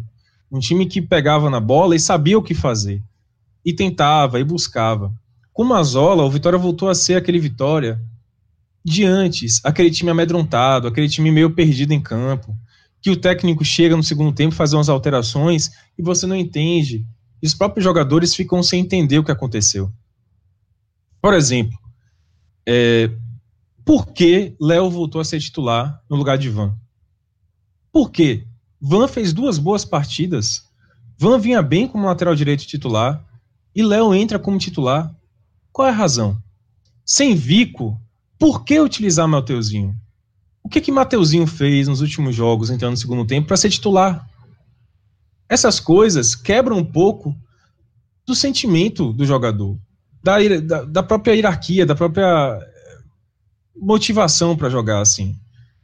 [0.52, 3.04] Um time que pegava na bola e sabia o que fazer.
[3.64, 5.14] E tentava e buscava.
[5.52, 8.02] Com Mazola, o Vitória voltou a ser aquele Vitória
[8.84, 12.56] de antes, aquele time amedrontado, aquele time meio perdido em campo,
[13.02, 17.06] que o técnico chega no segundo tempo, faz umas alterações e você não entende.
[17.42, 19.92] E os próprios jogadores ficam sem entender o que aconteceu.
[21.22, 21.78] Por exemplo,
[22.68, 23.10] é,
[23.86, 26.78] por que Léo voltou a ser titular no lugar de Van?
[27.92, 28.46] Por quê?
[28.80, 30.64] Van fez duas boas partidas.
[31.18, 33.26] Van vinha bem como lateral direito titular
[33.76, 35.14] e Léo entra como titular.
[35.72, 36.42] Qual é a razão?
[37.06, 38.00] Sem Vico,
[38.38, 39.96] por que utilizar Mateuzinho?
[40.64, 44.28] O que que Mateuzinho fez nos últimos jogos, entrando no segundo tempo, para ser titular?
[45.48, 47.36] Essas coisas quebram um pouco
[48.26, 49.78] do sentimento do jogador,
[50.24, 52.60] da, da, da própria hierarquia, da própria
[53.76, 55.36] motivação para jogar assim.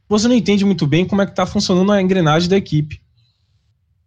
[0.08, 3.02] Você não entende muito bem como é que está funcionando a engrenagem da equipe.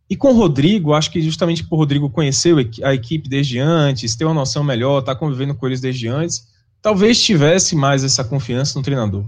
[0.09, 4.24] E com o Rodrigo, acho que justamente por Rodrigo conhecer a equipe desde antes, ter
[4.24, 6.46] uma noção melhor, estar tá convivendo com eles desde antes,
[6.81, 9.26] talvez tivesse mais essa confiança no treinador.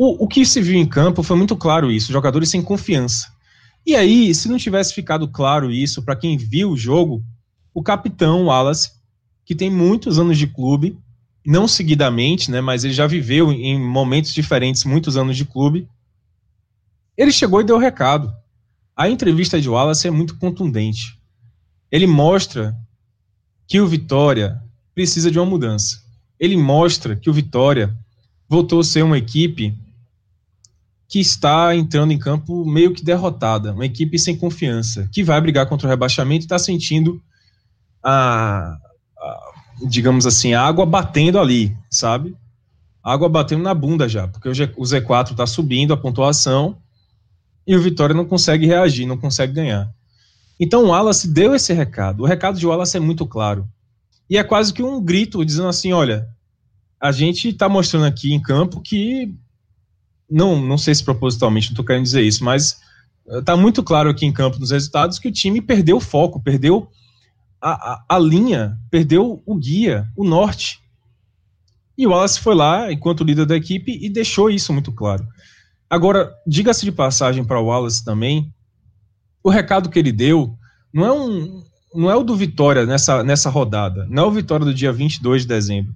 [0.00, 3.32] O, o que se viu em campo foi muito claro isso, jogadores sem confiança.
[3.84, 7.20] E aí, se não tivesse ficado claro isso para quem viu o jogo,
[7.74, 8.92] o capitão Wallace,
[9.44, 10.96] que tem muitos anos de clube,
[11.44, 15.88] não seguidamente, né, mas ele já viveu em momentos diferentes muitos anos de clube.
[17.16, 18.32] Ele chegou e deu o recado.
[18.94, 21.18] A entrevista de Wallace é muito contundente.
[21.90, 22.72] Ele mostra
[23.66, 24.62] que o Vitória
[24.94, 26.00] precisa de uma mudança.
[26.38, 27.98] Ele mostra que o Vitória
[28.48, 29.76] voltou a ser uma equipe
[31.08, 35.66] que está entrando em campo meio que derrotada, uma equipe sem confiança, que vai brigar
[35.66, 37.22] contra o rebaixamento e está sentindo
[38.04, 38.76] a,
[39.88, 42.36] digamos assim, água batendo ali, sabe?
[43.02, 46.76] Água batendo na bunda já, porque o Z4 está subindo a pontuação
[47.66, 49.90] e o Vitória não consegue reagir, não consegue ganhar.
[50.60, 52.22] Então o Wallace deu esse recado.
[52.22, 53.66] O recado de Wallace é muito claro.
[54.28, 56.28] E é quase que um grito dizendo assim: olha,
[57.00, 59.34] a gente está mostrando aqui em campo que,
[60.30, 62.80] não, não sei se propositalmente, não estou querendo dizer isso, mas
[63.26, 66.88] está muito claro aqui em campo nos resultados que o time perdeu o foco, perdeu
[67.60, 70.80] a, a, a linha, perdeu o guia, o norte.
[71.96, 75.26] E o Wallace foi lá, enquanto líder da equipe, e deixou isso muito claro.
[75.90, 78.52] Agora, diga-se de passagem para o Wallace também,
[79.42, 80.56] o recado que ele deu
[80.92, 84.64] não é um não é o do Vitória nessa, nessa rodada, não é o Vitória
[84.64, 85.94] do dia 22 de dezembro.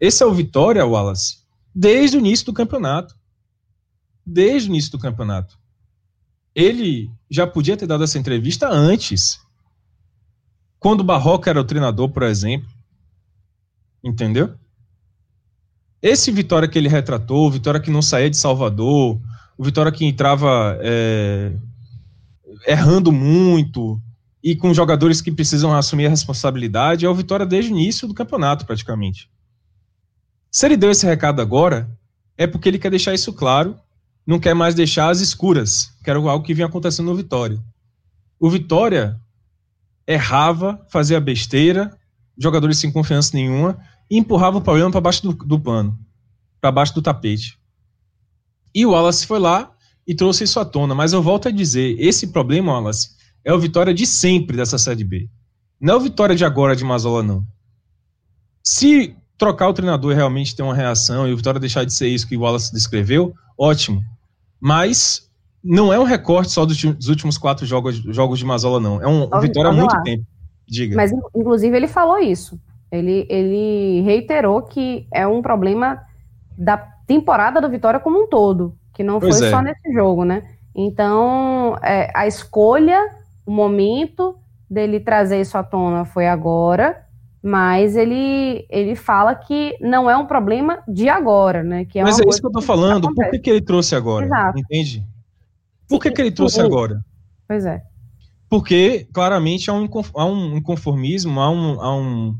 [0.00, 1.38] Esse é o Vitória, Wallace,
[1.72, 3.14] desde o início do campeonato.
[4.24, 5.58] Desde o início do campeonato.
[6.54, 9.40] Ele já podia ter dado essa entrevista antes.
[10.78, 12.68] Quando o Barroca era o treinador, por exemplo.
[14.04, 14.54] Entendeu?
[16.02, 19.20] Esse Vitória que ele retratou, o Vitória que não saía de Salvador,
[19.56, 21.52] o Vitória que entrava é,
[22.66, 24.00] errando muito
[24.42, 28.14] e com jogadores que precisam assumir a responsabilidade, é o Vitória desde o início do
[28.14, 29.30] campeonato, praticamente.
[30.50, 31.88] Se ele deu esse recado agora,
[32.36, 33.78] é porque ele quer deixar isso claro,
[34.26, 37.58] não quer mais deixar as escuras, que era algo que vinha acontecendo no Vitória.
[38.38, 39.20] O Vitória
[40.06, 41.96] errava, fazia besteira,
[42.38, 43.78] jogadores sem confiança nenhuma,
[44.10, 45.98] e empurrava o problema para baixo do, do pano,
[46.60, 47.58] para baixo do tapete.
[48.74, 49.72] E o Wallace foi lá
[50.06, 50.94] e trouxe isso à tona.
[50.94, 53.10] Mas eu volto a dizer, esse problema, Wallace,
[53.44, 55.28] é o Vitória de sempre dessa Série B.
[55.80, 57.46] Não é o Vitória de agora de Mazola, não.
[58.62, 62.26] Se trocar o treinador realmente ter uma reação e o Vitória deixar de ser isso
[62.26, 64.02] que o Wallace descreveu, ótimo.
[64.60, 65.30] Mas
[65.62, 69.00] não é um recorte só dos, últimos quatro jogos, jogos de Mazola, não.
[69.00, 70.24] É um, Vitória há muito tempo.
[70.66, 70.96] Diga.
[70.96, 72.58] Mas, inclusive, ele falou isso.
[72.90, 76.02] Ele, ele reiterou que é um problema
[76.56, 79.50] da temporada do Vitória como um todo, que não pois foi é.
[79.50, 80.42] só nesse jogo, né?
[80.74, 82.98] Então, é, a escolha,
[83.44, 84.36] o momento
[84.68, 87.04] dele trazer isso à tona foi agora,
[87.42, 91.84] mas ele, ele fala que não é um problema de agora, né?
[91.84, 93.12] Que é mas é isso que eu tô falando.
[93.14, 94.26] Por que, que ele trouxe agora?
[94.26, 94.58] Exato.
[94.58, 95.04] Entende?
[95.88, 97.04] Por que, que ele trouxe agora?
[97.48, 97.82] Pois é.
[98.48, 102.36] Porque, claramente, há um, há um inconformismo, há um, há um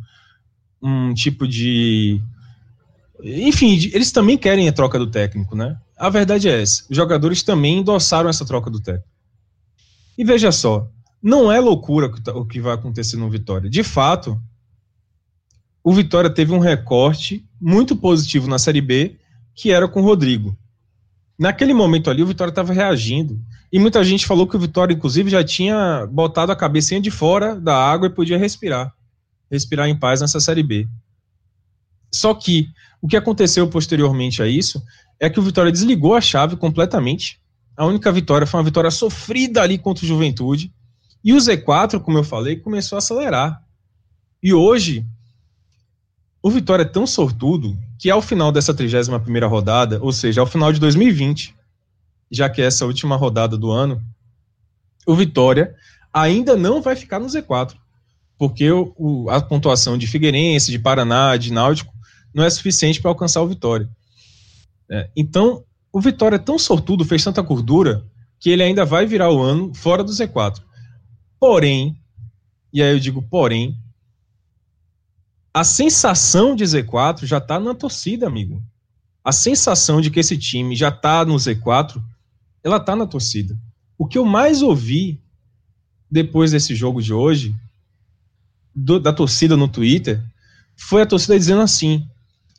[0.82, 2.20] um tipo de.
[3.22, 5.78] Enfim, eles também querem a troca do técnico, né?
[5.96, 6.84] A verdade é essa.
[6.90, 9.08] Os jogadores também endossaram essa troca do técnico.
[10.18, 10.88] E veja só,
[11.22, 13.70] não é loucura tá, o que vai acontecer no Vitória.
[13.70, 14.40] De fato,
[15.84, 19.16] o Vitória teve um recorte muito positivo na Série B,
[19.54, 20.56] que era com o Rodrigo.
[21.38, 23.40] Naquele momento ali, o Vitória estava reagindo.
[23.72, 27.58] E muita gente falou que o Vitória, inclusive, já tinha botado a cabecinha de fora
[27.58, 28.94] da água e podia respirar
[29.52, 30.88] respirar em paz nessa Série B.
[32.10, 32.68] Só que
[33.02, 34.82] o que aconteceu posteriormente a isso
[35.20, 37.38] é que o Vitória desligou a chave completamente.
[37.76, 40.72] A única vitória foi uma vitória sofrida ali contra o Juventude.
[41.22, 43.62] E o Z4, como eu falei, começou a acelerar.
[44.42, 45.06] E hoje,
[46.42, 50.72] o Vitória é tão sortudo que ao final dessa 31ª rodada, ou seja, ao final
[50.72, 51.54] de 2020,
[52.30, 54.02] já que é essa última rodada do ano,
[55.06, 55.74] o Vitória
[56.12, 57.76] ainda não vai ficar no Z4
[58.42, 61.94] porque o, o, a pontuação de Figueirense, de Paraná, de Náutico,
[62.34, 63.88] não é suficiente para alcançar o Vitória.
[64.90, 68.04] É, então, o Vitória é tão sortudo, fez tanta gordura,
[68.40, 70.60] que ele ainda vai virar o ano fora do Z4.
[71.38, 71.96] Porém,
[72.72, 73.76] e aí eu digo porém,
[75.54, 78.62] a sensação de Z4 já está na torcida, amigo.
[79.22, 82.02] A sensação de que esse time já está no Z4,
[82.64, 83.58] ela está na torcida.
[83.98, 85.20] O que eu mais ouvi
[86.10, 87.54] depois desse jogo de hoje
[88.74, 90.22] do, da torcida no Twitter
[90.76, 92.08] foi a torcida dizendo assim: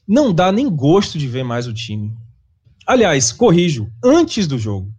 [0.08, 2.16] não dá nem gosto de ver mais o time.
[2.86, 4.94] Aliás, corrijo, antes do jogo.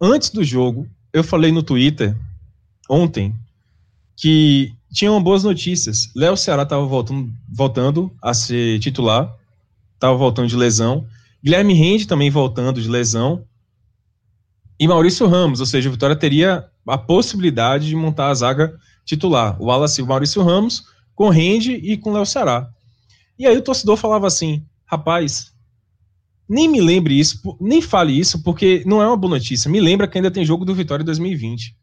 [0.00, 2.16] Antes do jogo, eu falei no Twitter
[2.88, 3.34] ontem
[4.16, 6.10] que tinham boas notícias.
[6.14, 9.34] Léo Ceará estava voltando, voltando a ser titular,
[9.94, 11.06] estava voltando de lesão.
[11.42, 13.44] Guilherme Rende também voltando de lesão.
[14.78, 19.60] E Maurício Ramos, ou seja, o Vitória teria a possibilidade de montar a zaga titular.
[19.60, 22.68] O Wallace e o Maurício Ramos, com Rende e com Léo Ceará.
[23.38, 25.52] E aí o torcedor falava assim: rapaz,
[26.48, 29.70] nem me lembre isso, nem fale isso, porque não é uma boa notícia.
[29.70, 31.74] Me lembra que ainda tem jogo do Vitória 2020.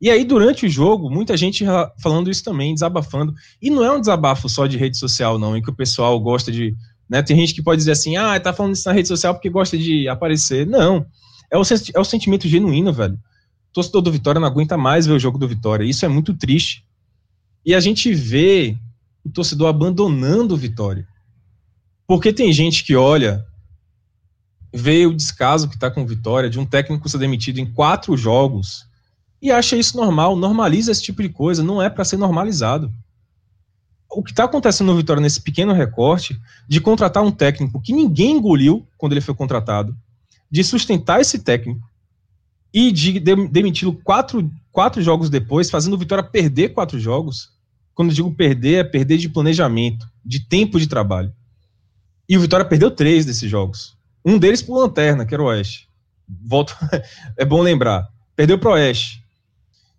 [0.00, 1.64] E aí, durante o jogo, muita gente
[2.00, 3.34] falando isso também, desabafando.
[3.60, 6.52] E não é um desabafo só de rede social, não, em que o pessoal gosta
[6.52, 6.76] de.
[7.08, 9.48] Né, tem gente que pode dizer assim, ah, tá falando isso na rede social porque
[9.48, 10.66] gosta de aparecer.
[10.66, 11.06] Não.
[11.50, 11.62] É o,
[11.94, 13.18] é o sentimento genuíno, velho
[13.78, 15.84] torcedor do Vitória não aguenta mais ver o jogo do Vitória.
[15.84, 16.84] Isso é muito triste.
[17.64, 18.76] E a gente vê
[19.24, 21.06] o torcedor abandonando o Vitória.
[22.06, 23.44] Porque tem gente que olha,
[24.74, 28.16] vê o descaso que está com o Vitória, de um técnico ser demitido em quatro
[28.16, 28.87] jogos,
[29.40, 31.62] e acha isso normal, normaliza esse tipo de coisa.
[31.62, 32.92] Não é para ser normalizado.
[34.10, 38.36] o que está acontecendo no Vitória nesse pequeno recorte de contratar um técnico que ninguém
[38.36, 39.96] engoliu quando ele foi contratado,
[40.50, 41.86] de sustentar esse técnico
[42.72, 47.50] e de demiti-lo quatro, quatro jogos depois, fazendo o Vitória perder quatro jogos.
[47.94, 51.32] Quando eu digo perder, é perder de planejamento, de tempo de trabalho.
[52.28, 53.96] E o Vitória perdeu três desses jogos.
[54.24, 55.88] Um deles por lanterna, que era o Oeste.
[56.28, 56.76] Volto,
[57.36, 58.08] é bom lembrar.
[58.36, 59.17] Perdeu para o Oeste.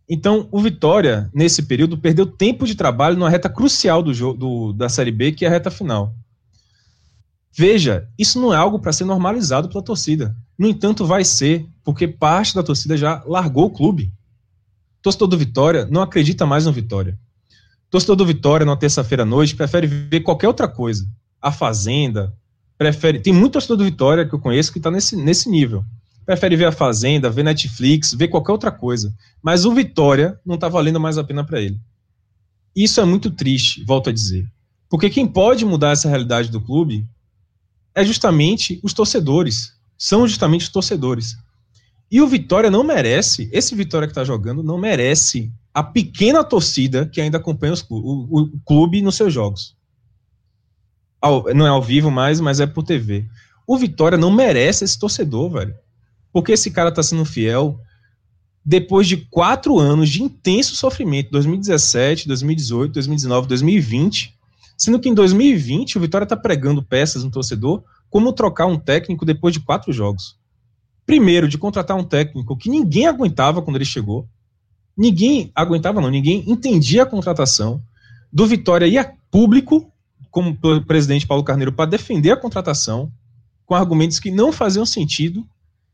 [0.10, 4.74] Então, o Vitória, nesse período, perdeu tempo de trabalho numa reta crucial do jogo do,
[4.74, 6.16] da Série B, que é a reta final.
[7.56, 10.36] Veja, isso não é algo para ser normalizado pela torcida.
[10.58, 14.12] No entanto, vai ser, porque parte da torcida já largou o clube.
[15.00, 17.18] Torcedor do Vitória não acredita mais no Vitória.
[17.92, 21.08] Torcedor do Vitória, numa terça-feira à noite, prefere ver qualquer outra coisa.
[21.40, 22.34] A Fazenda,
[22.80, 23.20] prefere.
[23.20, 25.86] Tem muito torcedor do Vitória que eu conheço que está nesse, nesse nível
[26.30, 29.12] prefere ver a Fazenda, ver Netflix, ver qualquer outra coisa.
[29.42, 31.80] Mas o Vitória não está valendo mais a pena para ele.
[32.76, 34.48] Isso é muito triste, volto a dizer.
[34.88, 37.04] Porque quem pode mudar essa realidade do clube
[37.96, 39.74] é justamente os torcedores.
[39.98, 41.36] São justamente os torcedores.
[42.12, 47.08] E o Vitória não merece, esse Vitória que está jogando, não merece a pequena torcida
[47.08, 49.76] que ainda acompanha os, o, o clube nos seus jogos.
[51.20, 53.28] Ao, não é ao vivo mais, mas é por TV.
[53.66, 55.74] O Vitória não merece esse torcedor, velho.
[56.32, 57.80] Porque esse cara está sendo fiel
[58.64, 64.36] depois de quatro anos de intenso sofrimento, 2017, 2018, 2019, 2020,
[64.78, 69.26] sendo que em 2020 o Vitória está pregando peças no torcedor como trocar um técnico
[69.26, 70.38] depois de quatro jogos.
[71.06, 74.28] Primeiro, de contratar um técnico que ninguém aguentava quando ele chegou.
[74.96, 77.82] Ninguém aguentava, não, ninguém entendia a contratação.
[78.32, 79.92] Do Vitória ia público,
[80.30, 83.12] como o presidente Paulo Carneiro, para defender a contratação,
[83.66, 85.44] com argumentos que não faziam sentido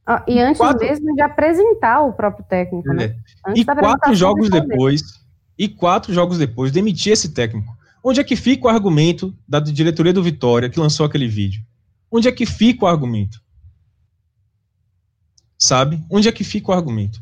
[0.08, 0.86] ah, e antes quatro...
[0.86, 3.16] mesmo de apresentar o próprio técnico, né?
[3.48, 3.54] É.
[3.56, 5.02] e quatro jogos depois,
[5.58, 7.76] e quatro jogos depois, demitir esse técnico.
[8.04, 11.64] Onde é que fica o argumento da diretoria do Vitória que lançou aquele vídeo?
[12.12, 13.42] Onde é que fica o argumento?
[15.58, 16.04] Sabe?
[16.10, 17.20] Onde é que fica o argumento?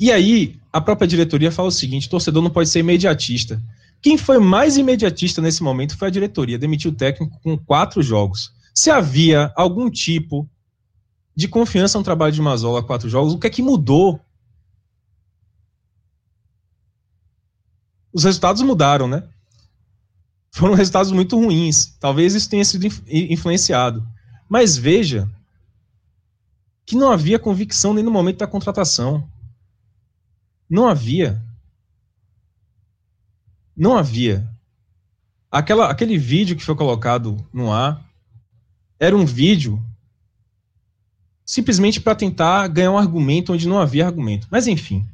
[0.00, 3.62] E aí, a própria diretoria fala o seguinte: torcedor não pode ser imediatista.
[4.00, 8.50] Quem foi mais imediatista nesse momento foi a diretoria, demitiu o técnico com quatro jogos.
[8.74, 10.48] Se havia algum tipo
[11.34, 14.20] de confiança no trabalho de Mazola quatro jogos, o que é que mudou?
[18.12, 19.26] Os resultados mudaram, né?
[20.50, 21.96] Foram resultados muito ruins.
[21.98, 24.06] Talvez isso tenha sido influenciado.
[24.48, 25.30] Mas veja
[26.84, 29.26] que não havia convicção nem no momento da contratação.
[30.68, 31.42] Não havia.
[33.74, 34.46] Não havia.
[35.50, 38.06] Aquela, aquele vídeo que foi colocado no ar
[38.98, 39.82] era um vídeo
[41.52, 44.48] simplesmente para tentar ganhar um argumento onde não havia argumento.
[44.50, 45.04] Mas enfim,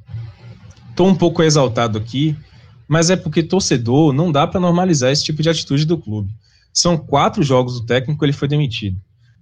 [0.88, 2.37] estou um pouco exaltado aqui,
[2.87, 6.31] mas é porque torcedor não dá para normalizar esse tipo de atitude do clube.
[6.72, 8.96] São quatro jogos do técnico, ele foi demitido.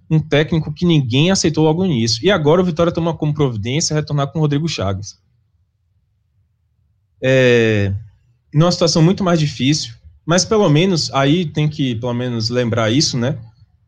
[0.09, 2.25] Um técnico que ninguém aceitou logo no início.
[2.25, 5.19] E agora o Vitória toma como providência retornar com o Rodrigo Chagas.
[7.21, 7.93] É,
[8.51, 9.93] numa situação muito mais difícil,
[10.25, 13.37] mas pelo menos aí tem que pelo menos lembrar isso, né?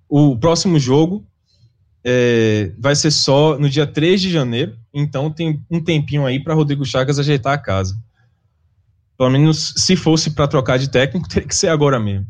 [0.07, 1.25] O próximo jogo
[2.11, 6.55] é, vai ser só no dia 3 de janeiro, então tem um tempinho aí para
[6.55, 7.95] Rodrigo Chagas ajeitar a casa.
[9.15, 12.25] Pelo menos se fosse para trocar de técnico, teria que ser agora mesmo.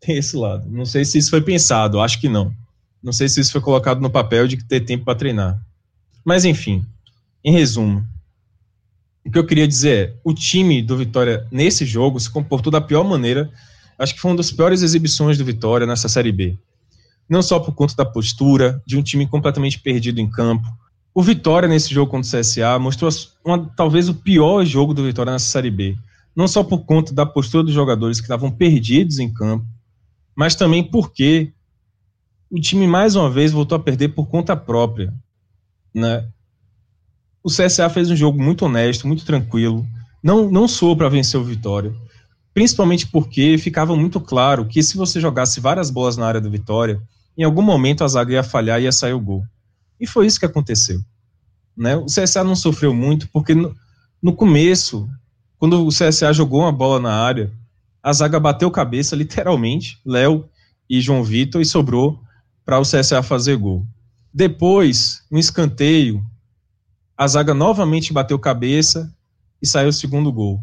[0.00, 0.70] Tem esse lado.
[0.70, 2.54] Não sei se isso foi pensado, acho que não.
[3.02, 5.60] Não sei se isso foi colocado no papel de ter tempo para treinar.
[6.24, 6.86] Mas enfim,
[7.42, 8.06] em resumo,
[9.26, 12.80] o que eu queria dizer é: o time do Vitória nesse jogo se comportou da
[12.80, 13.50] pior maneira.
[13.98, 16.56] Acho que foi uma das piores exibições do Vitória nessa Série B
[17.30, 20.66] não só por conta da postura, de um time completamente perdido em campo.
[21.14, 23.08] O Vitória, nesse jogo contra o CSA, mostrou
[23.44, 25.96] uma, talvez o pior jogo do Vitória nessa Série B.
[26.34, 29.64] Não só por conta da postura dos jogadores que estavam perdidos em campo,
[30.34, 31.52] mas também porque
[32.50, 35.14] o time mais uma vez voltou a perder por conta própria.
[35.94, 36.28] Né?
[37.44, 39.86] O CSA fez um jogo muito honesto, muito tranquilo,
[40.20, 41.94] não, não soou para vencer o Vitória,
[42.52, 47.00] principalmente porque ficava muito claro que se você jogasse várias bolas na área do Vitória,
[47.40, 49.42] em algum momento a zaga ia falhar e ia sair o gol.
[49.98, 51.00] E foi isso que aconteceu.
[51.74, 51.96] Né?
[51.96, 53.74] O CSA não sofreu muito, porque no,
[54.22, 55.08] no começo,
[55.56, 57.50] quando o CSA jogou uma bola na área,
[58.02, 60.50] a zaga bateu cabeça, literalmente, Léo
[60.86, 62.20] e João Vitor, e sobrou
[62.62, 63.86] para o CSA fazer gol.
[64.34, 66.22] Depois, um escanteio,
[67.16, 69.10] a zaga novamente bateu cabeça
[69.62, 70.60] e saiu o segundo gol.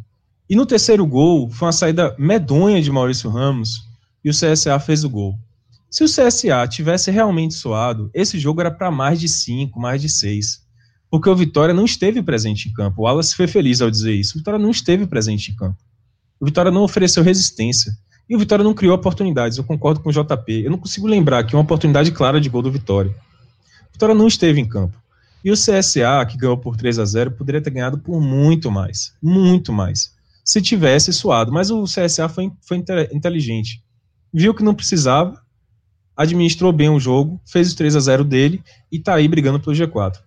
[0.47, 3.83] E no terceiro gol, foi uma saída medonha de Maurício Ramos
[4.23, 5.39] e o CSA fez o gol.
[5.89, 10.09] Se o CSA tivesse realmente suado, esse jogo era para mais de 5, mais de
[10.09, 10.65] 6.
[11.09, 13.01] Porque o Vitória não esteve presente em campo.
[13.01, 14.35] O Wallace foi feliz ao dizer isso.
[14.35, 15.77] O Vitória não esteve presente em campo.
[16.39, 17.93] O Vitória não ofereceu resistência.
[18.29, 20.65] E o Vitória não criou oportunidades, eu concordo com o JP.
[20.65, 23.11] Eu não consigo lembrar que uma oportunidade clara de gol do Vitória.
[23.89, 25.01] O Vitória não esteve em campo.
[25.43, 29.13] E o CSA, que ganhou por 3 a 0 poderia ter ganhado por muito mais.
[29.23, 30.13] Muito mais.
[30.43, 31.53] Se tivesse suado.
[31.53, 32.83] Mas o CSA foi, foi
[33.13, 33.81] inteligente.
[34.33, 35.41] Viu que não precisava,
[36.17, 39.75] administrou bem o jogo, fez o 3 a 0 dele e tá aí brigando pelo
[39.75, 40.17] G4.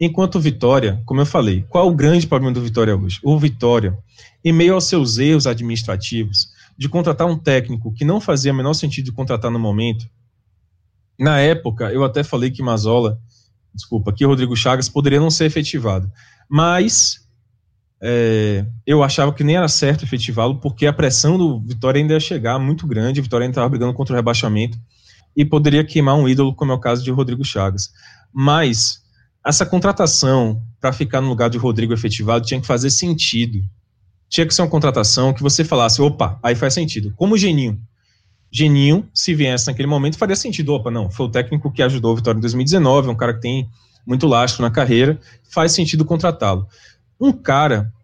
[0.00, 3.18] Enquanto o Vitória, como eu falei, qual o grande problema do Vitória hoje?
[3.22, 3.98] O Vitória,
[4.44, 8.74] em meio aos seus erros administrativos, de contratar um técnico que não fazia o menor
[8.74, 10.08] sentido de contratar no momento,
[11.18, 13.20] na época, eu até falei que Mazola,
[13.74, 16.10] desculpa, que Rodrigo Chagas poderia não ser efetivado,
[16.48, 17.21] mas
[18.02, 22.20] é, eu achava que nem era certo efetivá-lo, porque a pressão do Vitória ainda ia
[22.20, 24.76] chegar muito grande, o Vitória ainda estava brigando contra o rebaixamento,
[25.36, 27.90] e poderia queimar um ídolo, como é o caso de Rodrigo Chagas.
[28.32, 29.02] Mas
[29.46, 33.62] essa contratação para ficar no lugar de Rodrigo efetivado tinha que fazer sentido.
[34.28, 37.12] Tinha que ser uma contratação que você falasse, opa, aí faz sentido.
[37.16, 37.80] Como o Geninho.
[38.50, 40.74] Geninho, se viesse naquele momento, faria sentido.
[40.74, 43.40] Opa, não, foi o técnico que ajudou o Vitória em 2019, é um cara que
[43.40, 43.68] tem
[44.06, 46.66] muito lastro na carreira, faz sentido contratá-lo.
[47.22, 47.94] Um cara,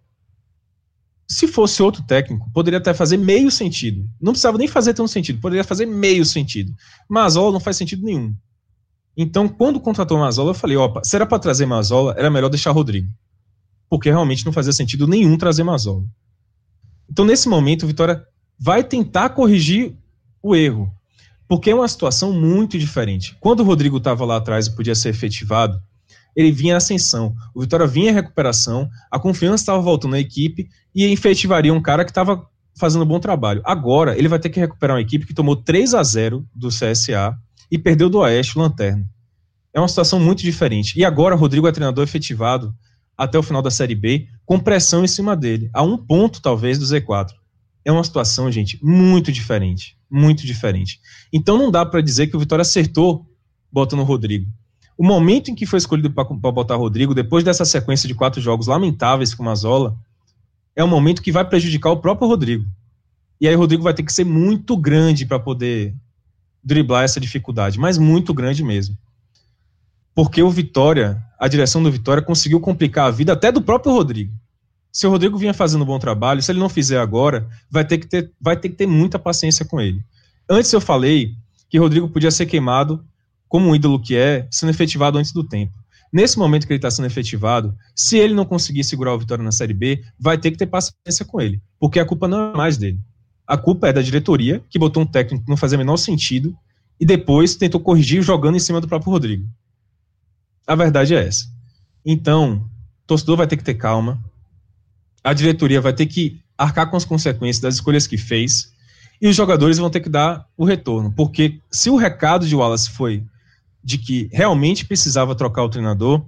[1.26, 4.08] se fosse outro técnico, poderia até fazer meio sentido.
[4.20, 6.72] Não precisava nem fazer tanto sentido, poderia fazer meio sentido.
[7.10, 8.32] Ó, não faz sentido nenhum.
[9.16, 12.70] Então, quando contratou Mazola, eu falei, opa, se era para trazer Mazola, era melhor deixar
[12.70, 13.08] Rodrigo.
[13.90, 16.04] Porque realmente não fazia sentido nenhum trazer Mazola.
[17.10, 18.24] Então, nesse momento, o Vitória
[18.56, 19.96] vai tentar corrigir
[20.40, 20.88] o erro.
[21.48, 23.36] Porque é uma situação muito diferente.
[23.40, 25.82] Quando o Rodrigo estava lá atrás e podia ser efetivado,
[26.38, 27.34] ele vinha ascensão.
[27.52, 32.12] O Vitória vinha recuperação, a confiança estava voltando à equipe e efetivaria um cara que
[32.12, 32.46] estava
[32.78, 33.60] fazendo um bom trabalho.
[33.64, 37.36] Agora, ele vai ter que recuperar uma equipe que tomou 3 a 0 do CSA
[37.68, 39.04] e perdeu do Oeste o Lanterna.
[39.74, 40.96] É uma situação muito diferente.
[40.96, 42.72] E agora Rodrigo é treinador efetivado
[43.16, 46.78] até o final da Série B, com pressão em cima dele, a um ponto talvez
[46.78, 47.32] do Z4.
[47.84, 49.98] É uma situação, gente, muito diferente.
[50.08, 51.00] Muito diferente.
[51.32, 53.26] Então não dá para dizer que o Vitória acertou
[53.72, 54.46] botando o Rodrigo.
[54.98, 58.66] O momento em que foi escolhido para botar Rodrigo, depois dessa sequência de quatro jogos
[58.66, 59.96] lamentáveis com Mazola,
[60.74, 62.66] é um momento que vai prejudicar o próprio Rodrigo.
[63.40, 65.94] E aí o Rodrigo vai ter que ser muito grande para poder
[66.64, 68.98] driblar essa dificuldade, mas muito grande mesmo.
[70.16, 74.34] Porque o Vitória, a direção do Vitória conseguiu complicar a vida até do próprio Rodrigo.
[74.90, 77.98] Se o Rodrigo vinha fazendo um bom trabalho, se ele não fizer agora, vai ter
[77.98, 80.02] que ter, vai ter, que ter muita paciência com ele.
[80.50, 81.36] Antes eu falei
[81.70, 83.04] que Rodrigo podia ser queimado
[83.48, 85.72] como um ídolo que é, sendo efetivado antes do tempo.
[86.12, 89.52] Nesse momento que ele está sendo efetivado, se ele não conseguir segurar o Vitória na
[89.52, 92.78] Série B, vai ter que ter paciência com ele, porque a culpa não é mais
[92.78, 92.98] dele.
[93.46, 96.56] A culpa é da diretoria, que botou um técnico que não fazia o menor sentido,
[96.98, 99.46] e depois tentou corrigir jogando em cima do próprio Rodrigo.
[100.66, 101.46] A verdade é essa.
[102.04, 102.68] Então,
[103.04, 104.22] o torcedor vai ter que ter calma,
[105.22, 108.72] a diretoria vai ter que arcar com as consequências das escolhas que fez,
[109.20, 112.90] e os jogadores vão ter que dar o retorno, porque se o recado de Wallace
[112.90, 113.22] foi
[113.88, 116.24] de que realmente precisava trocar o treinador,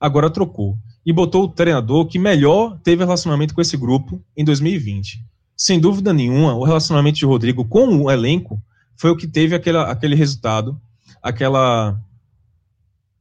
[0.00, 0.76] agora trocou.
[1.04, 5.32] E botou o treinador que melhor teve relacionamento com esse grupo em 2020
[5.62, 8.60] sem dúvida nenhuma, o relacionamento de Rodrigo com o elenco
[8.96, 10.76] foi o que teve aquela, aquele resultado,
[11.22, 11.96] aquela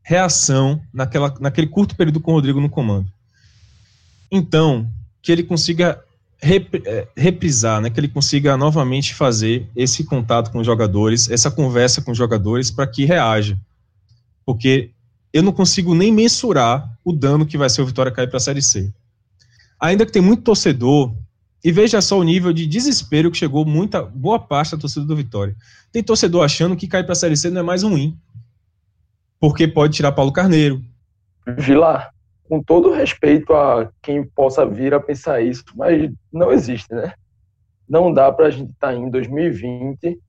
[0.02, 3.12] reação naquela, naquele curto período com o Rodrigo no comando.
[4.32, 4.90] Então,
[5.22, 6.04] que ele consiga
[6.42, 11.52] rep, é, reprisar, né, que ele consiga novamente fazer esse contato com os jogadores, essa
[11.52, 13.56] conversa com os jogadores para que reaja.
[14.46, 14.92] Porque
[15.34, 18.42] eu não consigo nem mensurar o dano que vai ser o Vitória cair para a
[18.42, 18.94] Série C.
[19.80, 21.14] Ainda que tem muito torcedor
[21.64, 25.16] e veja só o nível de desespero que chegou muita boa parte da torcida do
[25.16, 25.56] Vitória.
[25.92, 28.18] Tem torcedor achando que cair para a Série C não é mais ruim.
[29.40, 30.84] Porque pode tirar Paulo Carneiro.
[31.58, 32.14] Vilar,
[32.48, 37.14] com todo respeito a quem possa vir a pensar isso, mas não existe, né?
[37.88, 40.20] Não dá para a gente estar tá em 2020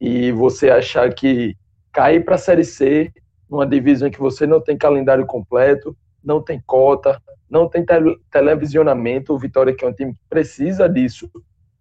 [0.00, 1.56] e você achar que
[1.92, 3.12] cair para a Série C,
[3.50, 7.20] numa divisão que você não tem calendário completo, não tem cota,
[7.50, 7.84] não tem
[8.30, 9.34] televisionamento.
[9.34, 11.28] O Vitória, que é um time que precisa disso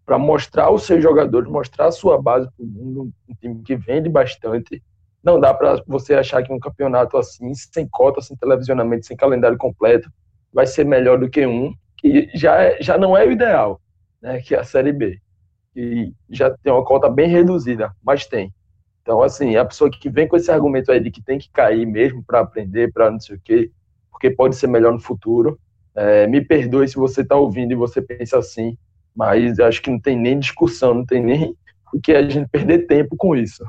[0.06, 3.76] para mostrar os seus jogadores, mostrar a sua base para o mundo, um time que
[3.76, 4.82] vende bastante.
[5.24, 9.58] Não dá para você achar que um campeonato assim, sem cota, sem televisionamento, sem calendário
[9.58, 10.10] completo,
[10.52, 13.80] vai ser melhor do que um que já, é, já não é o ideal,
[14.22, 15.20] né, que é a Série B.
[15.76, 18.52] E já tem uma cota bem reduzida, mas tem.
[19.10, 21.84] Então, assim, a pessoa que vem com esse argumento aí de que tem que cair
[21.84, 23.72] mesmo para aprender, para não sei o quê,
[24.12, 25.60] porque pode ser melhor no futuro.
[25.96, 28.78] É, me perdoe se você está ouvindo e você pensa assim,
[29.16, 31.56] mas acho que não tem nem discussão, não tem nem
[31.92, 33.66] o que a gente perder tempo com isso.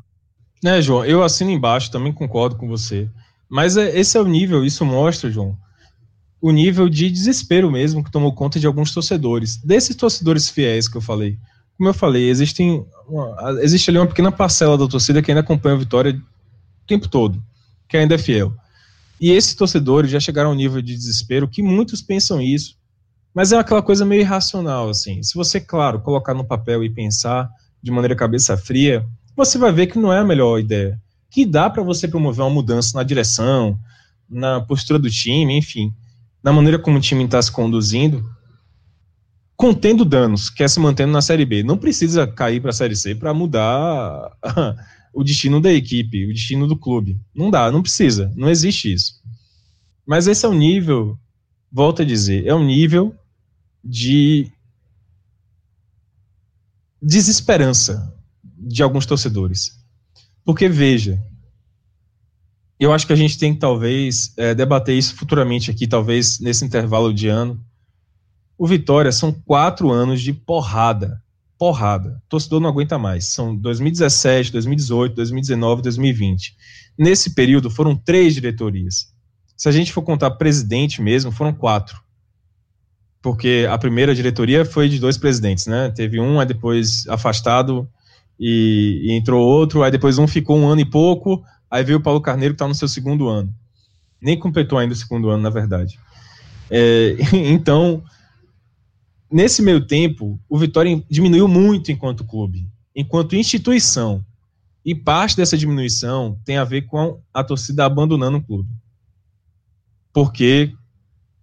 [0.62, 3.09] É, João, eu assino embaixo, também concordo com você.
[3.49, 5.57] Mas é, esse é o nível, isso mostra, João,
[6.38, 9.57] o nível de desespero mesmo que tomou conta de alguns torcedores.
[9.64, 11.38] Desses torcedores fiéis que eu falei,
[11.81, 15.76] como eu falei, existem uma, existe ali uma pequena parcela da torcida que ainda acompanha
[15.76, 17.43] a vitória o tempo todo,
[17.89, 18.53] que ainda é fiel.
[19.18, 22.76] E esses torcedores já chegaram a um nível de desespero que muitos pensam isso,
[23.33, 25.22] mas é aquela coisa meio irracional, assim.
[25.22, 27.49] Se você, claro, colocar no papel e pensar
[27.83, 29.03] de maneira cabeça fria,
[29.35, 31.01] você vai ver que não é a melhor ideia.
[31.31, 33.78] Que dá para você promover uma mudança na direção,
[34.28, 35.95] na postura do time, enfim,
[36.45, 38.22] na maneira como o time está se conduzindo,
[39.61, 41.63] contendo danos, quer se mantendo na Série B.
[41.63, 44.33] Não precisa cair para a Série C para mudar
[45.13, 47.21] o destino da equipe, o destino do clube.
[47.35, 49.21] Não dá, não precisa, não existe isso.
[50.07, 51.19] Mas esse é o nível,
[51.71, 53.15] volto a dizer, é um nível
[53.85, 54.51] de
[57.03, 59.79] desesperança de alguns torcedores.
[60.43, 61.23] Porque, veja,
[62.79, 66.65] eu acho que a gente tem que talvez é, debater isso futuramente aqui, talvez nesse
[66.65, 67.63] intervalo de ano.
[68.61, 71.23] O Vitória são quatro anos de porrada.
[71.59, 72.21] Porrada.
[72.27, 73.29] O torcedor não aguenta mais.
[73.29, 76.55] São 2017, 2018, 2019, 2020.
[76.99, 79.15] Nesse período foram três diretorias.
[79.57, 82.03] Se a gente for contar presidente mesmo, foram quatro
[83.23, 85.91] porque a primeira diretoria foi de dois presidentes, né?
[85.95, 87.89] Teve um, aí depois afastado
[88.39, 92.03] e, e, entrou outro, aí depois um ficou um ano e pouco, aí veio o
[92.03, 93.53] Paulo Carneiro que está no seu segundo ano.
[94.21, 95.99] Nem completou ainda o segundo ano, na verdade.
[96.71, 98.03] É, então,
[99.31, 104.24] nesse meio tempo, o Vitória diminuiu muito enquanto clube, enquanto instituição.
[104.85, 108.70] E parte dessa diminuição tem a ver com a torcida abandonando o clube.
[110.12, 110.72] Porque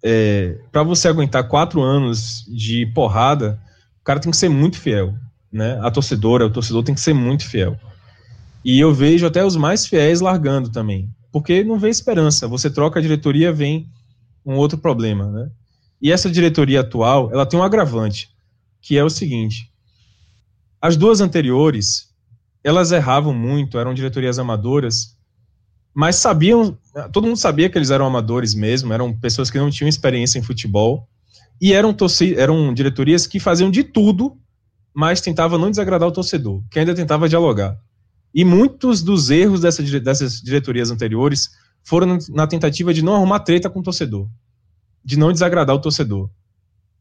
[0.03, 3.59] é, para você aguentar quatro anos de porrada,
[4.01, 5.13] o cara tem que ser muito fiel,
[5.51, 5.79] né?
[5.81, 7.77] A torcedora, o torcedor tem que ser muito fiel.
[8.65, 12.47] E eu vejo até os mais fiéis largando também, porque não vê esperança.
[12.47, 13.87] Você troca a diretoria, vem
[14.45, 15.49] um outro problema, né?
[16.01, 18.29] E essa diretoria atual, ela tem um agravante,
[18.81, 19.71] que é o seguinte:
[20.81, 22.13] as duas anteriores,
[22.63, 25.17] elas erravam muito, eram diretorias amadoras
[25.99, 26.77] mas sabiam,
[27.11, 30.43] todo mundo sabia que eles eram amadores mesmo, eram pessoas que não tinham experiência em
[30.43, 31.09] futebol,
[31.59, 31.97] e eram,
[32.35, 34.37] eram diretorias que faziam de tudo,
[34.93, 37.75] mas tentavam não desagradar o torcedor, que ainda tentava dialogar.
[38.31, 41.49] E muitos dos erros dessa, dessas diretorias anteriores
[41.83, 44.29] foram na tentativa de não arrumar treta com o torcedor,
[45.07, 46.29] de não desagradar o torcedor.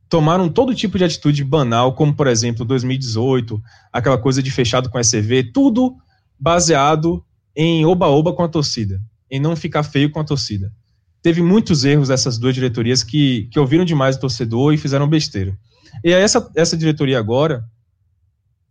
[0.09, 3.61] Tomaram todo tipo de atitude banal, como por exemplo 2018,
[3.93, 5.97] aquela coisa de fechado com a SV, tudo
[6.39, 7.25] baseado
[7.57, 10.73] em oba-oba com a torcida, em não ficar feio com a torcida.
[11.21, 15.59] Teve muitos erros dessas duas diretorias que, que ouviram demais o torcedor e fizeram besteira.
[16.05, 17.65] E essa, essa diretoria agora,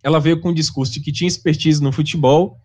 [0.01, 2.57] ela veio com o discurso de que tinha expertise no futebol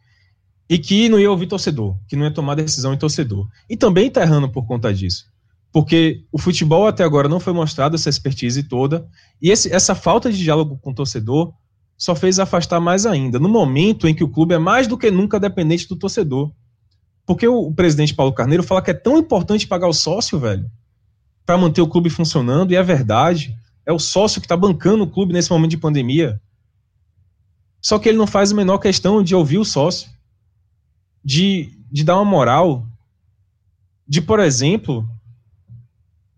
[0.68, 3.48] e que não ia ouvir torcedor, que não ia tomar decisão em torcedor.
[3.68, 5.30] E também está errando por conta disso.
[5.72, 9.06] Porque o futebol até agora não foi mostrado essa expertise toda,
[9.40, 11.52] e esse, essa falta de diálogo com o torcedor
[11.96, 15.10] só fez afastar mais ainda, no momento em que o clube é mais do que
[15.10, 16.50] nunca dependente do torcedor.
[17.26, 20.68] Porque o, presidente Paulo Carneiro fala que é tão importante pagar o sócio, velho,
[21.46, 23.54] para manter o clube funcionando, e é verdade.
[23.86, 26.40] É o sócio que está bancando o clube nesse momento de pandemia.
[27.80, 30.10] Só que ele não faz a menor questão de ouvir o sócio,
[31.24, 32.86] de, de dar uma moral,
[34.08, 35.08] de, por exemplo,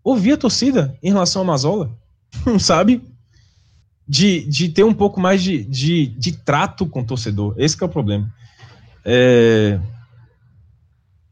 [0.03, 1.91] ouvir a torcida em relação ao Mazola,
[2.59, 3.01] sabe?
[4.07, 7.53] de, de ter um pouco mais de, de, de trato com o torcedor.
[7.57, 8.31] Esse é o problema.
[9.05, 9.79] É...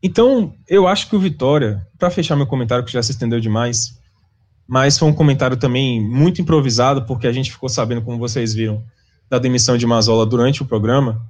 [0.01, 3.99] Então, eu acho que o Vitória, para fechar meu comentário, que já se estendeu demais,
[4.67, 8.83] mas foi um comentário também muito improvisado, porque a gente ficou sabendo, como vocês viram,
[9.29, 11.21] da demissão de Mazola durante o programa.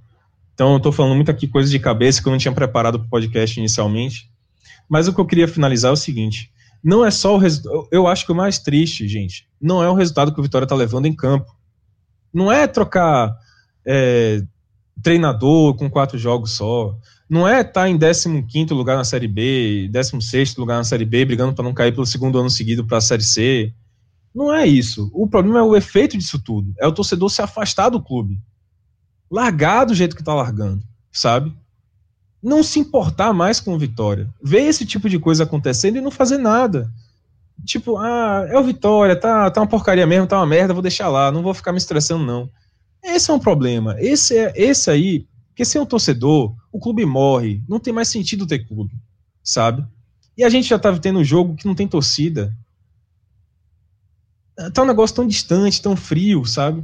[0.53, 3.07] Então, eu estou falando muito aqui coisas de cabeça que eu não tinha preparado para
[3.07, 4.29] o podcast inicialmente.
[4.87, 6.51] Mas o que eu queria finalizar é o seguinte:
[6.83, 7.87] não é só o resultado.
[7.91, 10.75] Eu acho que o mais triste, gente, não é o resultado que o Vitória está
[10.75, 11.55] levando em campo.
[12.33, 13.37] Não é trocar
[13.85, 14.41] é,
[15.01, 16.97] treinador com quatro jogos só.
[17.29, 21.23] Não é estar tá em 15 lugar na Série B, 16 lugar na Série B,
[21.25, 23.73] brigando para não cair pelo segundo ano seguido para a Série C.
[24.33, 25.09] Não é isso.
[25.13, 26.73] O problema é o efeito disso tudo.
[26.79, 28.39] É o torcedor se afastar do clube.
[29.29, 31.53] Largar do jeito que está largando, sabe?
[32.41, 34.27] Não se importar mais com Vitória.
[34.41, 36.91] Ver esse tipo de coisa acontecendo e não fazer nada.
[37.65, 41.09] Tipo, ah, é o Vitória, tá, tá uma porcaria mesmo, tá uma merda, vou deixar
[41.09, 42.49] lá, não vou ficar me estressando, não.
[43.03, 43.95] Esse é um problema.
[43.99, 47.63] Esse é esse aí, porque sem um torcedor, o clube morre.
[47.69, 48.95] Não tem mais sentido ter clube,
[49.43, 49.85] sabe?
[50.35, 52.55] E a gente já tá tendo um jogo que não tem torcida.
[54.73, 56.83] Tá um negócio tão distante, tão frio, sabe?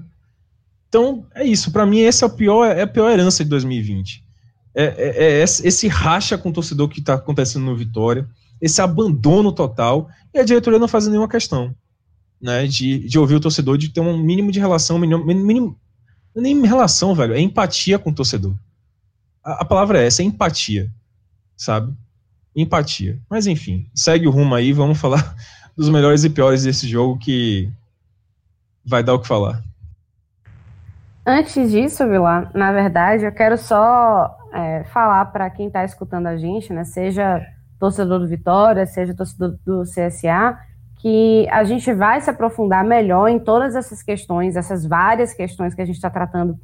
[0.87, 1.71] Então, é isso.
[1.71, 4.26] Para mim, essa é, pior, é a pior herança de 2020
[4.83, 8.27] é, é, é esse racha com o torcedor que está acontecendo no Vitória,
[8.61, 11.75] esse abandono total, e a diretoria não faz nenhuma questão
[12.41, 15.77] né, de, de ouvir o torcedor, de ter um mínimo de relação, mínimo, mínimo
[16.35, 18.53] nem relação, velho, é empatia com o torcedor.
[19.43, 20.91] A, a palavra é essa, é empatia,
[21.55, 21.93] sabe?
[22.55, 23.19] Empatia.
[23.29, 25.35] Mas enfim, segue o rumo aí, vamos falar
[25.75, 27.69] dos melhores e piores desse jogo que
[28.85, 29.63] vai dar o que falar.
[31.25, 36.37] Antes disso, Vila, na verdade, eu quero só é, falar para quem está escutando a
[36.37, 37.41] gente, né, seja
[37.79, 40.57] torcedor do Vitória, seja torcedor do CSA,
[40.99, 45.81] que a gente vai se aprofundar melhor em todas essas questões, essas várias questões que
[45.81, 46.57] a gente está tratando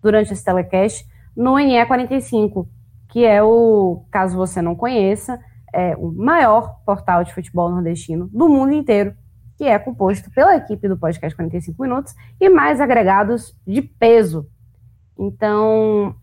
[0.00, 1.04] durante esse telecast,
[1.36, 2.66] no NE45,
[3.08, 5.38] que é o, caso você não conheça,
[5.72, 9.14] é o maior portal de futebol nordestino do mundo inteiro,
[9.56, 14.48] que é composto pela equipe do podcast 45 Minutos e mais agregados de peso.
[15.18, 16.14] Então,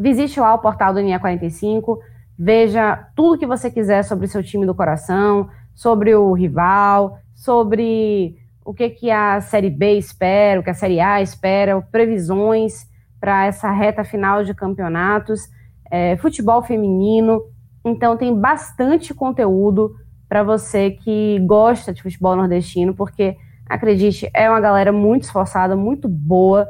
[0.00, 1.98] visite lá o portal do NE45,
[2.38, 8.34] veja tudo que você quiser sobre o seu time do coração, sobre o rival, sobre
[8.64, 12.88] o que, que a Série B espera, o que a Série A espera, previsões
[13.20, 15.42] para essa reta final de campeonatos,
[15.90, 17.42] é, futebol feminino.
[17.84, 19.94] Então, tem bastante conteúdo
[20.26, 23.36] para você que gosta de futebol nordestino, porque,
[23.68, 26.66] acredite, é uma galera muito esforçada, muito boa,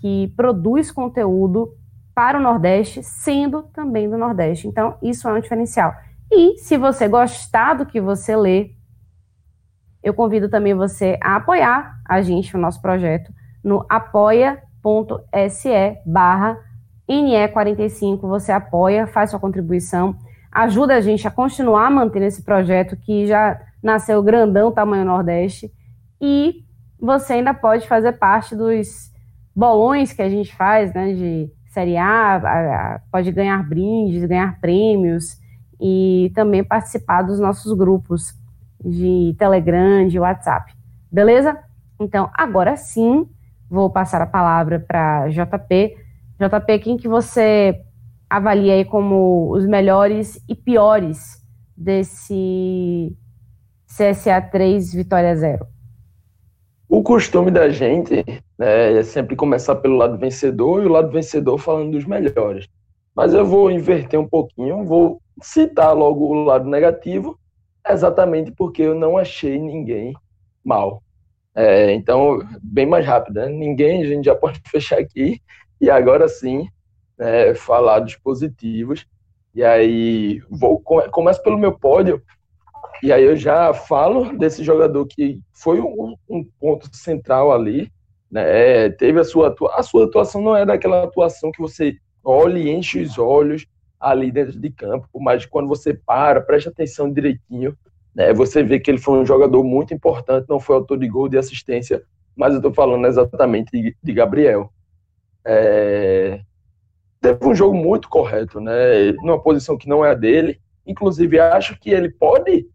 [0.00, 1.72] que produz conteúdo
[2.14, 4.68] para o Nordeste, sendo também do Nordeste.
[4.68, 5.92] Então, isso é um diferencial.
[6.30, 8.70] E se você gostar do que você lê,
[10.02, 15.70] eu convido também você a apoiar a gente, o nosso projeto, no apoia.se
[16.04, 16.58] barra
[17.08, 18.20] NE45.
[18.20, 20.16] Você apoia, faz sua contribuição,
[20.52, 25.70] ajuda a gente a continuar mantendo esse projeto que já nasceu grandão, tamanho Nordeste,
[26.20, 26.64] e
[26.98, 29.12] você ainda pode fazer parte dos
[29.54, 35.36] bolões que a gente faz, né, de Série A, pode ganhar brindes, ganhar prêmios,
[35.80, 38.32] e também participar dos nossos grupos
[38.82, 40.72] de Telegram, de WhatsApp.
[41.10, 41.58] Beleza?
[42.00, 43.28] Então, agora sim,
[43.68, 45.96] vou passar a palavra para JP.
[46.38, 47.82] JP, quem que você
[48.30, 51.44] avalia aí como os melhores e piores
[51.76, 53.16] desse
[53.86, 55.66] CSA 3 Vitória 0?
[56.88, 58.24] O costume da gente
[58.58, 62.68] né, é sempre começar pelo lado vencedor e o lado vencedor falando dos melhores.
[63.14, 67.38] Mas eu vou inverter um pouquinho, vou citar logo o lado negativo,
[67.88, 70.14] exatamente porque eu não achei ninguém
[70.64, 71.02] mal.
[71.54, 73.48] É, então, bem mais rápido, né?
[73.48, 75.40] ninguém, a gente já pode fechar aqui,
[75.80, 76.68] e agora sim,
[77.16, 79.06] né, falar dos positivos.
[79.54, 82.20] E aí, vou começo pelo meu pódio,
[83.02, 87.92] e aí eu já falo desse jogador que foi um, um ponto central ali,
[88.34, 88.90] né?
[88.90, 93.00] Teve a sua a sua atuação não é daquela atuação que você olha e enche
[93.00, 93.64] os olhos
[94.00, 97.78] ali dentro de campo, mas quando você para, presta atenção direitinho,
[98.12, 101.28] né, você vê que ele foi um jogador muito importante, não foi autor de gol,
[101.28, 102.02] de assistência,
[102.34, 104.70] mas eu estou falando exatamente de, de Gabriel.
[105.44, 106.40] É...
[107.20, 111.78] Teve um jogo muito correto, né, numa posição que não é a dele, inclusive acho
[111.78, 112.66] que ele pode,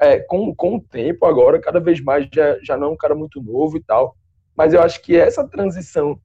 [0.00, 3.14] é, com, com o tempo agora, cada vez mais já, já não é um cara
[3.14, 4.16] muito novo e tal,
[4.56, 6.18] mas eu acho que essa transição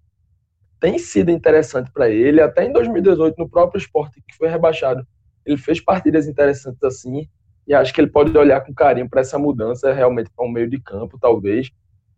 [0.80, 2.42] tem sido interessante para ele.
[2.42, 5.06] Até em 2018, no próprio esporte que foi rebaixado,
[5.46, 7.30] ele fez partidas interessantes assim.
[7.68, 10.70] E acho que ele pode olhar com carinho para essa mudança realmente para um meio
[10.70, 11.72] de campo, talvez.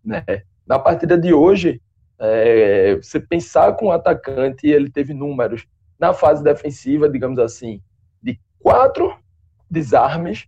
[0.03, 0.23] Né?
[0.65, 1.81] Na partida de hoje,
[2.19, 5.65] é, você pensar com o atacante, ele teve números
[5.99, 7.81] na fase defensiva, digamos assim,
[8.21, 9.17] de quatro
[9.69, 10.47] desarmes,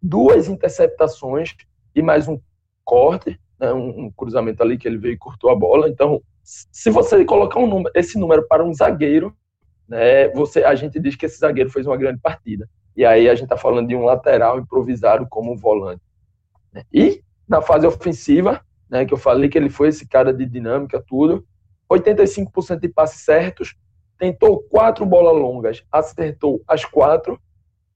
[0.00, 1.54] duas interceptações
[1.94, 2.40] e mais um
[2.84, 5.88] corte, né, um, um cruzamento ali que ele veio e cortou a bola.
[5.88, 9.34] Então, se você colocar um número, esse número para um zagueiro,
[9.88, 12.68] né, você, a gente diz que esse zagueiro fez uma grande partida.
[12.96, 16.02] E aí a gente está falando de um lateral improvisado como volante.
[16.72, 16.82] Né?
[16.92, 21.02] E na fase ofensiva, né, que eu falei que ele foi esse cara de dinâmica,
[21.06, 21.44] tudo,
[21.90, 23.76] 85% de passes certos,
[24.18, 27.38] tentou quatro bolas longas, acertou as quatro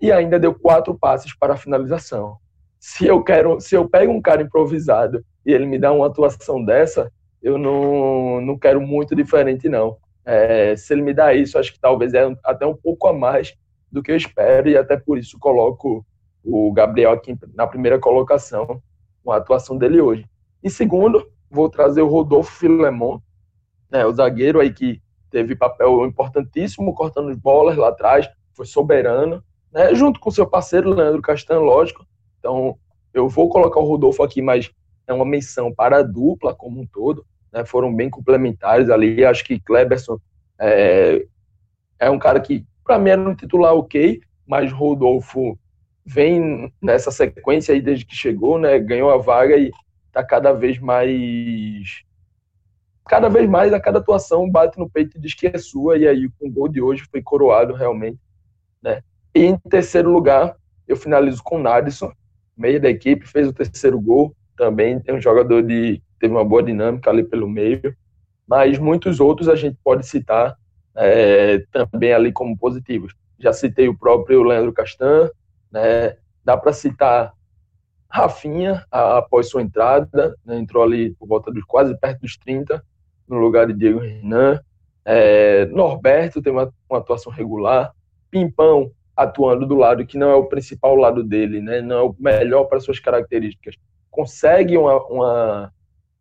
[0.00, 2.36] e ainda deu quatro passes para a finalização.
[2.78, 6.64] Se eu quero, se eu pego um cara improvisado e ele me dá uma atuação
[6.64, 7.10] dessa,
[7.42, 9.96] eu não, não quero muito diferente, não.
[10.24, 13.54] É, se ele me dá isso, acho que talvez é até um pouco a mais
[13.90, 16.04] do que eu espero, e até por isso coloco
[16.44, 18.80] o Gabriel aqui na primeira colocação,
[19.24, 20.24] com a atuação dele hoje.
[20.62, 23.18] Em segundo, vou trazer o Rodolfo Filemon,
[23.90, 29.94] né, o zagueiro aí que teve papel importantíssimo, cortando bolas lá atrás, foi soberano, né,
[29.94, 32.06] junto com seu parceiro Leandro Castanho, lógico.
[32.38, 32.76] Então,
[33.12, 34.70] eu vou colocar o Rodolfo aqui, mas
[35.10, 39.24] é uma menção para a dupla como um todo, né, foram bem complementares ali.
[39.24, 40.18] Acho que Kleberson
[40.58, 41.26] é,
[41.98, 45.58] é um cara que, para mim, era um titular ok, mas Rodolfo
[46.04, 49.70] vem nessa sequência aí desde que chegou, né, ganhou a vaga e
[50.06, 52.04] está cada vez mais
[53.06, 56.06] cada vez mais, a cada atuação, bate no peito e diz que é sua, e
[56.06, 58.20] aí com o gol de hoje foi coroado realmente.
[58.80, 59.02] Né?
[59.34, 60.56] E em terceiro lugar,
[60.86, 62.12] eu finalizo com o
[62.56, 66.62] meio da equipe, fez o terceiro gol, também tem um jogador de teve uma boa
[66.62, 67.96] dinâmica ali pelo meio,
[68.46, 70.54] mas muitos outros a gente pode citar
[70.94, 73.14] é, também ali como positivos.
[73.38, 75.30] Já citei o próprio Leandro Castan,
[75.72, 76.14] né?
[76.44, 77.32] dá para citar
[78.06, 80.58] Rafinha, após sua entrada, né?
[80.58, 82.84] entrou ali por volta dos quase perto dos 30,
[83.26, 84.60] no lugar de Diego Renan.
[85.06, 87.94] É, Norberto tem uma, uma, atuação regular.
[88.30, 91.80] Pimpão atuando do lado que não é o principal lado dele, né?
[91.80, 93.76] não é o melhor para suas características.
[94.10, 95.72] Consegue uma, uma,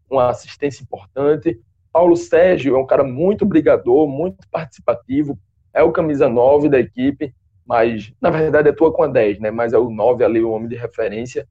[0.10, 1.60] uma assistência importante.
[1.92, 5.38] Paulo Sérgio é um cara muito brigador, muito participativo,
[5.74, 7.34] é o camisa 9 da equipe,
[7.66, 9.52] mas na verdade atua com a 10, né?
[9.52, 11.48] Mas é o 9 ali, o homem de referência,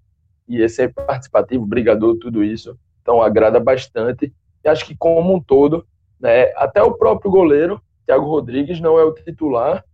[0.48, 2.78] e esse é participativo, brigador, tudo isso.
[3.02, 4.32] Então agrada bastante.
[4.64, 5.86] E acho que como um todo,
[6.18, 9.84] né, até o próprio goleiro, Thiago Rodrigues, não é o titular,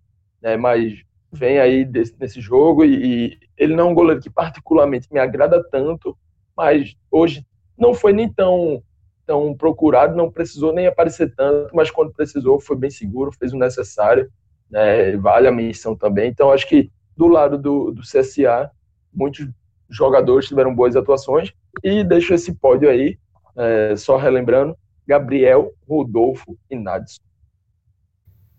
[0.41, 4.31] né, mas vem aí desse, nesse jogo e, e ele não é um goleiro que
[4.31, 6.17] particularmente me agrada tanto,
[6.57, 7.47] mas hoje
[7.77, 8.83] não foi nem tão
[9.27, 13.59] tão procurado, não precisou nem aparecer tanto, mas quando precisou foi bem seguro, fez o
[13.59, 14.31] necessário,
[14.71, 16.29] né, vale a menção também.
[16.29, 18.71] Então acho que do lado do, do CSA,
[19.13, 19.49] muitos
[19.89, 21.53] jogadores tiveram boas atuações
[21.83, 23.19] e deixo esse pódio aí,
[23.57, 24.77] é, só relembrando,
[25.07, 27.21] Gabriel, Rodolfo e Nadson.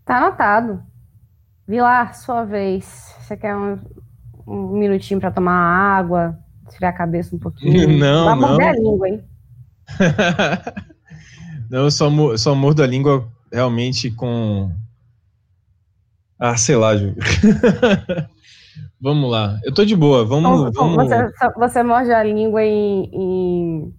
[0.05, 0.83] Tá anotado.
[1.67, 3.15] Vilar, sua vez.
[3.19, 3.79] Você quer um,
[4.47, 6.37] um minutinho para tomar água,
[6.71, 7.87] tirar a cabeça um pouquinho?
[7.97, 8.67] Não, Vai não.
[8.67, 9.23] a língua, hein?
[11.69, 14.71] não, eu só, só mordo a língua realmente com...
[16.39, 17.15] Ah, sei lá, Júlio.
[18.99, 19.59] Vamos lá.
[19.63, 20.25] Eu tô de boa.
[20.25, 20.71] Vamos.
[20.73, 20.95] vamos...
[20.95, 23.93] Você, você morde a língua em, em,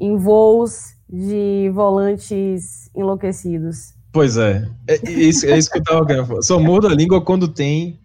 [0.00, 3.94] em voos de volantes enlouquecidos.
[4.12, 4.68] Pois é.
[4.88, 8.00] É isso, é isso que eu tava querendo Só mordo a língua quando tem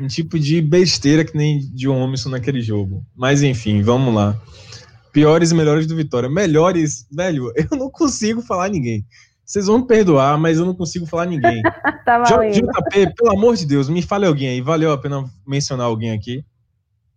[0.00, 3.04] um tipo de besteira que nem de Homem naquele jogo.
[3.14, 4.36] Mas enfim, vamos lá.
[5.12, 6.28] Piores e melhores do Vitória.
[6.28, 9.04] Melhores, velho, eu não consigo falar ninguém.
[9.44, 11.60] Vocês vão me perdoar, mas eu não consigo falar ninguém.
[12.06, 14.60] tá JP, pelo amor de Deus, me fale alguém aí.
[14.60, 16.44] Valeu a pena mencionar alguém aqui?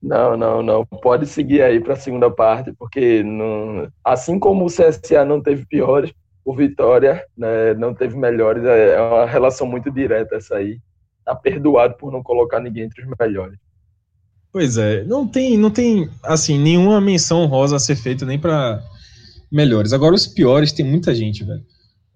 [0.02, 0.84] Não, não, não.
[0.86, 3.88] Pode seguir aí para a segunda parte, porque não...
[4.04, 6.12] assim como o CSA não teve piores,
[6.44, 8.66] o Vitória né, não teve melhores.
[8.66, 10.80] É, é uma relação muito direta essa aí.
[11.26, 13.58] Tá perdoado por não colocar ninguém entre os melhores.
[14.52, 18.84] Pois é, não tem, não tem assim nenhuma menção rosa a ser feita nem para
[19.52, 19.94] melhores.
[19.94, 21.64] Agora os piores tem muita gente, velho.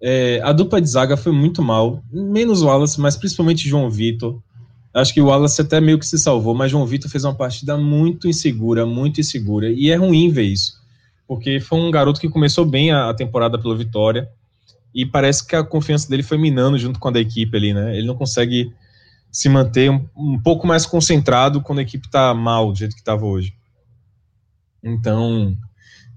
[0.00, 4.40] É, a dupla de zaga foi muito mal, menos o Wallace, mas principalmente João Vitor.
[4.94, 7.76] Acho que o Wallace até meio que se salvou, mas João Vitor fez uma partida
[7.76, 9.70] muito insegura, muito insegura.
[9.70, 10.74] E é ruim ver isso,
[11.26, 14.28] porque foi um garoto que começou bem a, temporada pelo Vitória
[14.94, 17.96] e parece que a confiança dele foi minando junto com a da equipe ali, né?
[17.96, 18.72] Ele não consegue
[19.30, 23.00] se manter um, um pouco mais concentrado quando a equipe tá mal, do jeito que
[23.00, 23.54] estava hoje.
[24.82, 25.56] Então,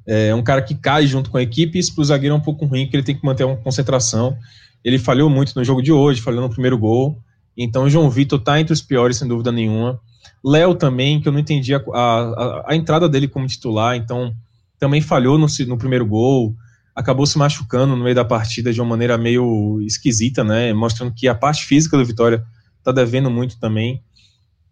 [0.06, 2.42] é um cara que cai junto com a equipe, isso para o zagueiro é um
[2.42, 4.38] pouco ruim, porque ele tem que manter uma concentração.
[4.84, 7.18] Ele falhou muito no jogo de hoje, falhou no primeiro gol.
[7.56, 10.00] Então o João Vitor está entre os piores, sem dúvida nenhuma.
[10.44, 14.34] Léo também, que eu não entendi a, a, a, entrada dele como titular, então
[14.80, 16.56] também falhou no, no primeiro gol,
[16.96, 20.74] acabou se machucando no meio da partida de uma maneira meio esquisita, né?
[20.74, 22.44] Mostrando que a parte física do Vitória
[22.82, 24.04] está devendo muito também.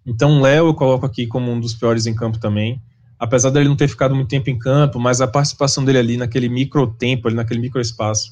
[0.06, 2.82] Então, Léo eu coloco aqui como um dos piores em campo também
[3.20, 6.48] apesar dele não ter ficado muito tempo em campo, mas a participação dele ali naquele
[6.48, 8.32] micro tempo, ali naquele micro espaço,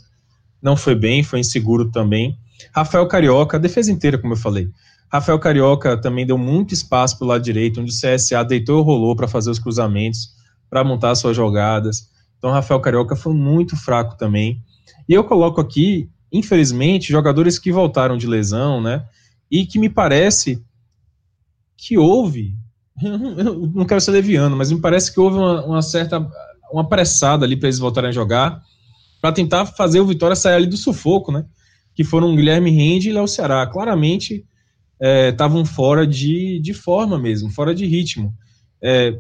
[0.62, 2.38] não foi bem, foi inseguro também.
[2.74, 4.70] Rafael Carioca, a defesa inteira, como eu falei.
[5.12, 8.84] Rafael Carioca também deu muito espaço para o lado direito, onde o CSA deitou e
[8.84, 10.30] rolou para fazer os cruzamentos,
[10.70, 12.10] para montar suas jogadas.
[12.38, 14.62] Então, Rafael Carioca foi muito fraco também.
[15.08, 19.06] E eu coloco aqui, infelizmente, jogadores que voltaram de lesão, né?
[19.50, 20.64] E que me parece
[21.78, 22.56] que houve
[23.74, 26.28] não quero ser leviano, mas me parece que houve uma, uma certa
[26.72, 28.62] uma pressada ali para eles voltarem a jogar,
[29.22, 31.46] para tentar fazer o Vitória sair ali do sufoco, né?
[31.96, 33.66] Que foram Guilherme Rende e Léo Ceará.
[33.66, 34.46] Claramente
[35.30, 38.34] estavam é, fora de, de forma mesmo, fora de ritmo.
[38.82, 39.18] É,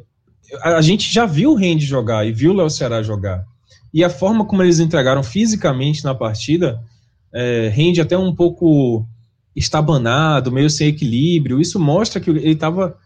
[0.61, 3.43] a, a, gente já viu o Rende jogar e viu o Léo Ceará jogar.
[3.93, 6.82] E a forma como eles entregaram fisicamente na partida,
[7.34, 9.07] é, Rende até um pouco
[9.57, 11.59] estabanado, meio sem equilíbrio.
[11.59, 12.97] Isso mostra que ele estava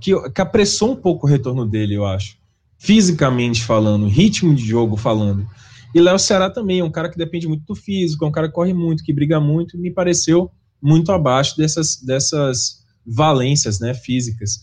[0.00, 2.36] que, que apressou um pouco o retorno dele, eu acho.
[2.78, 5.46] Fisicamente falando, ritmo de jogo falando.
[5.94, 8.48] E Léo Ceará também é um cara que depende muito do físico, é um cara
[8.48, 14.60] que corre muito, que briga muito, me pareceu muito abaixo dessas, dessas valências né, físicas.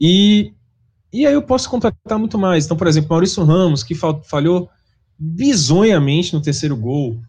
[0.00, 0.52] E,
[1.12, 2.64] e aí eu posso completar muito mais.
[2.64, 4.68] Então, por exemplo, Maurício Ramos, que falhou
[5.18, 7.20] bizonhamente no terceiro gol.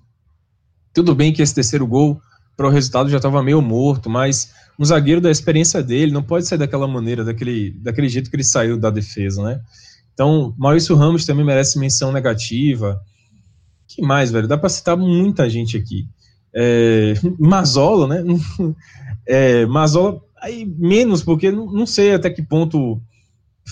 [0.93, 2.19] Tudo bem que esse terceiro gol,
[2.55, 6.47] para o resultado, já estava meio morto, mas um zagueiro da experiência dele não pode
[6.47, 9.61] sair daquela maneira, daquele, daquele jeito que ele saiu da defesa, né?
[10.13, 13.01] Então, Maurício Ramos também merece menção negativa.
[13.87, 14.47] que mais, velho?
[14.47, 16.07] Dá para citar muita gente aqui.
[16.53, 18.23] É, Mazola, né?
[19.25, 23.01] É, Mazola, aí menos, porque não, não sei até que ponto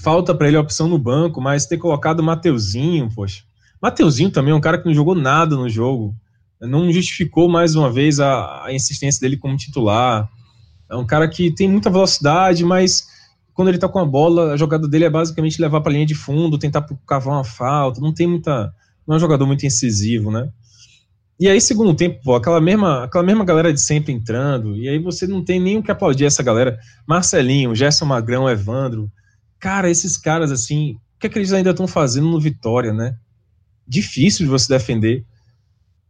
[0.01, 3.43] falta para ele a opção no banco, mas ter colocado Mateuzinho, poxa.
[3.81, 6.15] Mateuzinho também é um cara que não jogou nada no jogo.
[6.61, 10.29] Não justificou mais uma vez a, a insistência dele como titular.
[10.89, 13.07] É um cara que tem muita velocidade, mas
[13.53, 16.15] quando ele tá com a bola, a jogada dele é basicamente levar para linha de
[16.15, 18.73] fundo, tentar cavar uma falta, não tem muita,
[19.07, 20.49] não é um jogador muito incisivo, né?
[21.39, 24.99] E aí, segundo tempo, pô, aquela mesma, aquela mesma galera de sempre entrando, e aí
[24.99, 26.77] você não tem nem o que aplaudir essa galera.
[27.07, 29.11] Marcelinho, Gerson Magrão, Evandro.
[29.59, 33.15] Cara, esses caras, assim, o que, é que eles ainda estão fazendo no Vitória, né?
[33.87, 35.25] Difícil de você defender.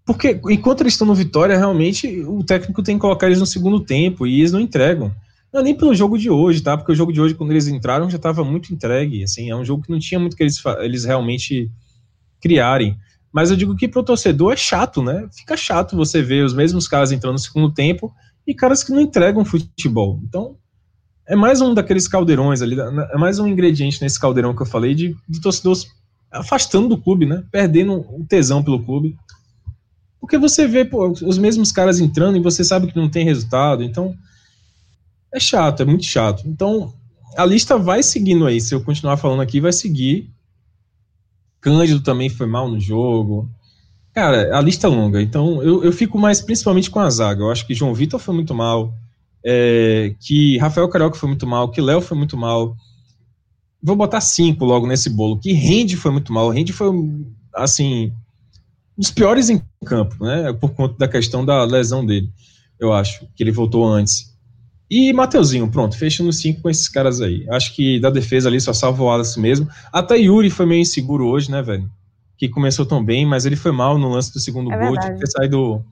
[0.05, 3.79] Porque enquanto eles estão no Vitória, realmente o técnico tem que colocar eles no segundo
[3.79, 5.13] tempo e eles não entregam.
[5.53, 6.77] Não é nem pelo jogo de hoje, tá?
[6.77, 9.23] Porque o jogo de hoje, quando eles entraram, já estava muito entregue.
[9.23, 11.69] Assim, é um jogo que não tinha muito que eles, eles realmente
[12.41, 12.97] criarem.
[13.31, 15.27] Mas eu digo que pro torcedor é chato, né?
[15.31, 18.13] Fica chato você ver os mesmos caras entrando no segundo tempo
[18.45, 20.19] e caras que não entregam futebol.
[20.23, 20.57] Então,
[21.27, 24.93] é mais um daqueles caldeirões ali, é mais um ingrediente nesse caldeirão que eu falei
[24.93, 25.87] de, de torcedores
[26.31, 27.43] afastando do clube, né?
[27.51, 29.15] Perdendo o tesão pelo clube.
[30.21, 33.83] Porque você vê pô, os mesmos caras entrando e você sabe que não tem resultado.
[33.83, 34.15] Então,
[35.33, 36.43] é chato, é muito chato.
[36.47, 36.93] Então,
[37.35, 38.61] a lista vai seguindo aí.
[38.61, 40.29] Se eu continuar falando aqui, vai seguir.
[41.59, 43.49] Cândido também foi mal no jogo.
[44.13, 45.21] Cara, a lista é longa.
[45.21, 47.41] Então, eu, eu fico mais principalmente com a zaga.
[47.41, 48.93] Eu acho que João Vitor foi muito mal.
[49.43, 51.71] É, que Rafael Carioca foi muito mal.
[51.71, 52.75] Que Léo foi muito mal.
[53.81, 55.39] Vou botar cinco logo nesse bolo.
[55.39, 56.49] Que Rende foi muito mal.
[56.49, 56.89] Rende foi,
[57.55, 58.13] assim,
[58.97, 60.53] dos piores em campo, né?
[60.53, 62.29] Por conta da questão da lesão dele.
[62.79, 64.31] Eu acho que ele voltou antes.
[64.89, 67.45] E Mateuzinho, pronto, fecha no 5 com esses caras aí.
[67.49, 69.67] Acho que da defesa ali só salva o Wallace mesmo.
[69.91, 71.89] Até Yuri foi meio inseguro hoje, né, velho?
[72.37, 75.13] Que começou tão bem, mas ele foi mal no lance do segundo é gol, que
[75.15, 75.85] ter saído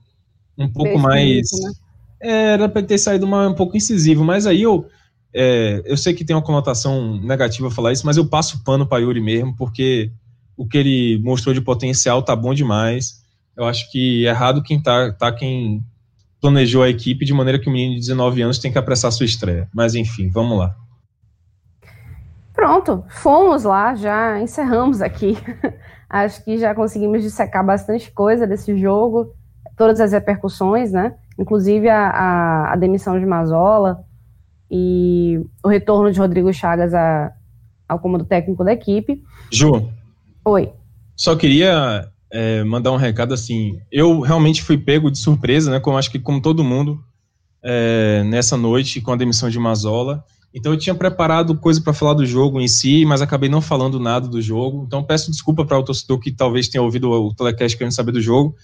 [0.58, 1.46] um pouco Beijo mais.
[1.46, 1.72] Isso, né?
[2.20, 4.86] é, era pra ter saído uma, um pouco incisivo, mas aí eu.
[5.32, 9.00] É, eu sei que tem uma conotação negativa falar isso, mas eu passo pano para
[9.00, 10.10] Yuri mesmo, porque
[10.60, 13.24] o que ele mostrou de potencial tá bom demais.
[13.56, 15.82] Eu acho que é errado quem tá, tá quem
[16.38, 19.24] planejou a equipe de maneira que o menino de 19 anos tem que apressar sua
[19.24, 19.70] estreia.
[19.72, 20.76] Mas enfim, vamos lá.
[22.52, 25.38] Pronto, fomos lá, já encerramos aqui.
[26.10, 29.32] Acho que já conseguimos dissecar bastante coisa desse jogo,
[29.78, 31.14] todas as repercussões, né?
[31.38, 34.04] Inclusive a, a, a demissão de Mazola
[34.70, 37.32] e o retorno de Rodrigo Chagas a,
[37.88, 39.24] ao comando técnico da equipe.
[39.50, 39.90] Ju.
[40.44, 40.72] Oi.
[41.16, 43.78] Só queria é, mandar um recado assim.
[43.90, 45.80] Eu realmente fui pego de surpresa, né?
[45.80, 47.02] Como acho que como todo mundo
[47.62, 50.24] é, nessa noite com a demissão de Mazola.
[50.52, 54.00] Então eu tinha preparado coisa para falar do jogo em si, mas acabei não falando
[54.00, 54.84] nada do jogo.
[54.86, 58.20] Então peço desculpa para o torcedor que talvez tenha ouvido o telecast querendo saber do
[58.20, 58.54] jogo,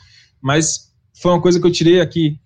[0.40, 2.40] mas foi uma coisa que eu tirei aqui.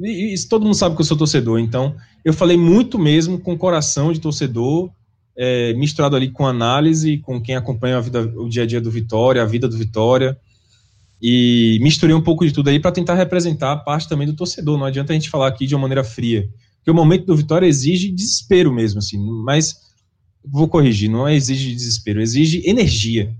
[0.00, 1.94] E, e todo mundo sabe que eu sou torcedor, então
[2.24, 4.90] eu falei muito mesmo com coração de torcedor,
[5.36, 8.90] é, misturado ali com análise, com quem acompanha a vida, o dia a dia do
[8.90, 10.38] Vitória, a vida do Vitória
[11.22, 14.76] e misturei um pouco de tudo aí para tentar representar a parte também do torcedor.
[14.76, 17.64] Não adianta a gente falar aqui de uma maneira fria, porque o momento do Vitória
[17.64, 19.18] exige desespero mesmo, assim.
[19.44, 19.76] Mas
[20.44, 23.32] vou corrigir, não exige desespero, exige energia,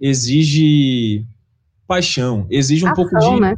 [0.00, 1.26] exige
[1.88, 3.56] paixão, exige um Ação, pouco de, né?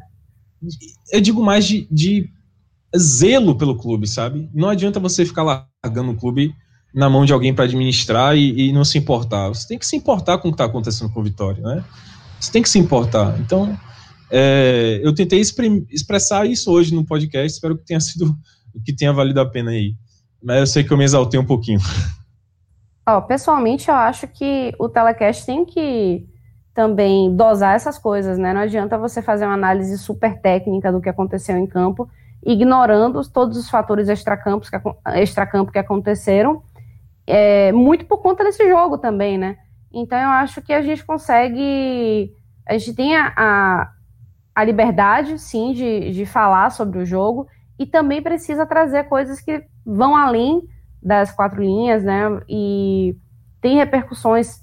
[1.13, 2.31] eu digo mais de, de
[2.97, 4.49] zelo pelo clube, sabe?
[4.55, 6.55] Não adianta você ficar largando o clube
[6.97, 9.49] na mão de alguém para administrar e, e, não se importar.
[9.49, 11.85] Você tem que se importar com o que está acontecendo com o Vitória, né?
[12.41, 13.39] Você tem que se importar.
[13.39, 13.79] Então,
[14.31, 18.35] é, eu tentei expressar isso hoje no podcast, espero que tenha sido
[18.83, 19.95] que tenha valido a pena aí.
[20.43, 21.81] Mas eu sei que eu me exaltei um pouquinho.
[23.09, 26.27] Oh, pessoalmente, eu acho que o telecast tem que
[26.75, 28.53] também dosar essas coisas, né?
[28.55, 32.09] Não adianta você fazer uma análise super técnica do que aconteceu em campo,
[32.45, 34.77] ignorando todos os fatores extracampos que,
[35.21, 36.63] extracampo que aconteceram,
[37.27, 39.57] é, muito por conta desse jogo também, né?
[39.93, 42.33] Então eu acho que a gente consegue.
[42.67, 43.91] A gente tem a, a,
[44.55, 47.47] a liberdade, sim, de, de falar sobre o jogo,
[47.79, 50.63] e também precisa trazer coisas que vão além
[51.03, 52.41] das quatro linhas, né?
[52.49, 53.17] E
[53.61, 54.61] tem repercussões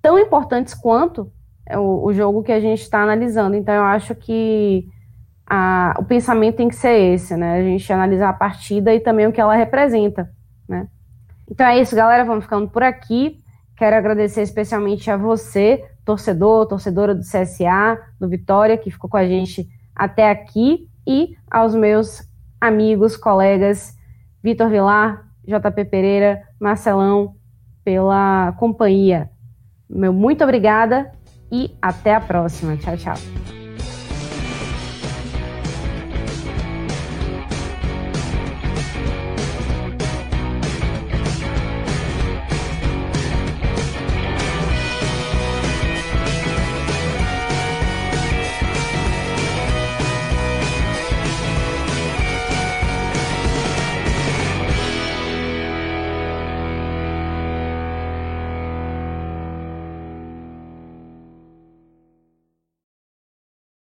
[0.00, 1.32] tão importantes quanto
[1.76, 3.56] o, o jogo que a gente está analisando.
[3.56, 4.86] Então eu acho que
[5.46, 7.58] a, o pensamento tem que ser esse, né?
[7.58, 10.30] A gente analisar a partida e também o que ela representa?
[11.50, 12.24] Então é isso, galera.
[12.24, 13.42] Vamos ficando por aqui.
[13.76, 19.26] Quero agradecer especialmente a você, torcedor, torcedora do CSA, do Vitória, que ficou com a
[19.26, 22.22] gente até aqui, e aos meus
[22.60, 23.96] amigos, colegas,
[24.42, 27.34] Vitor Vilar, JP Pereira, Marcelão,
[27.84, 29.30] pela companhia.
[29.88, 31.10] Meu muito obrigada
[31.50, 32.76] e até a próxima.
[32.76, 33.57] Tchau, tchau.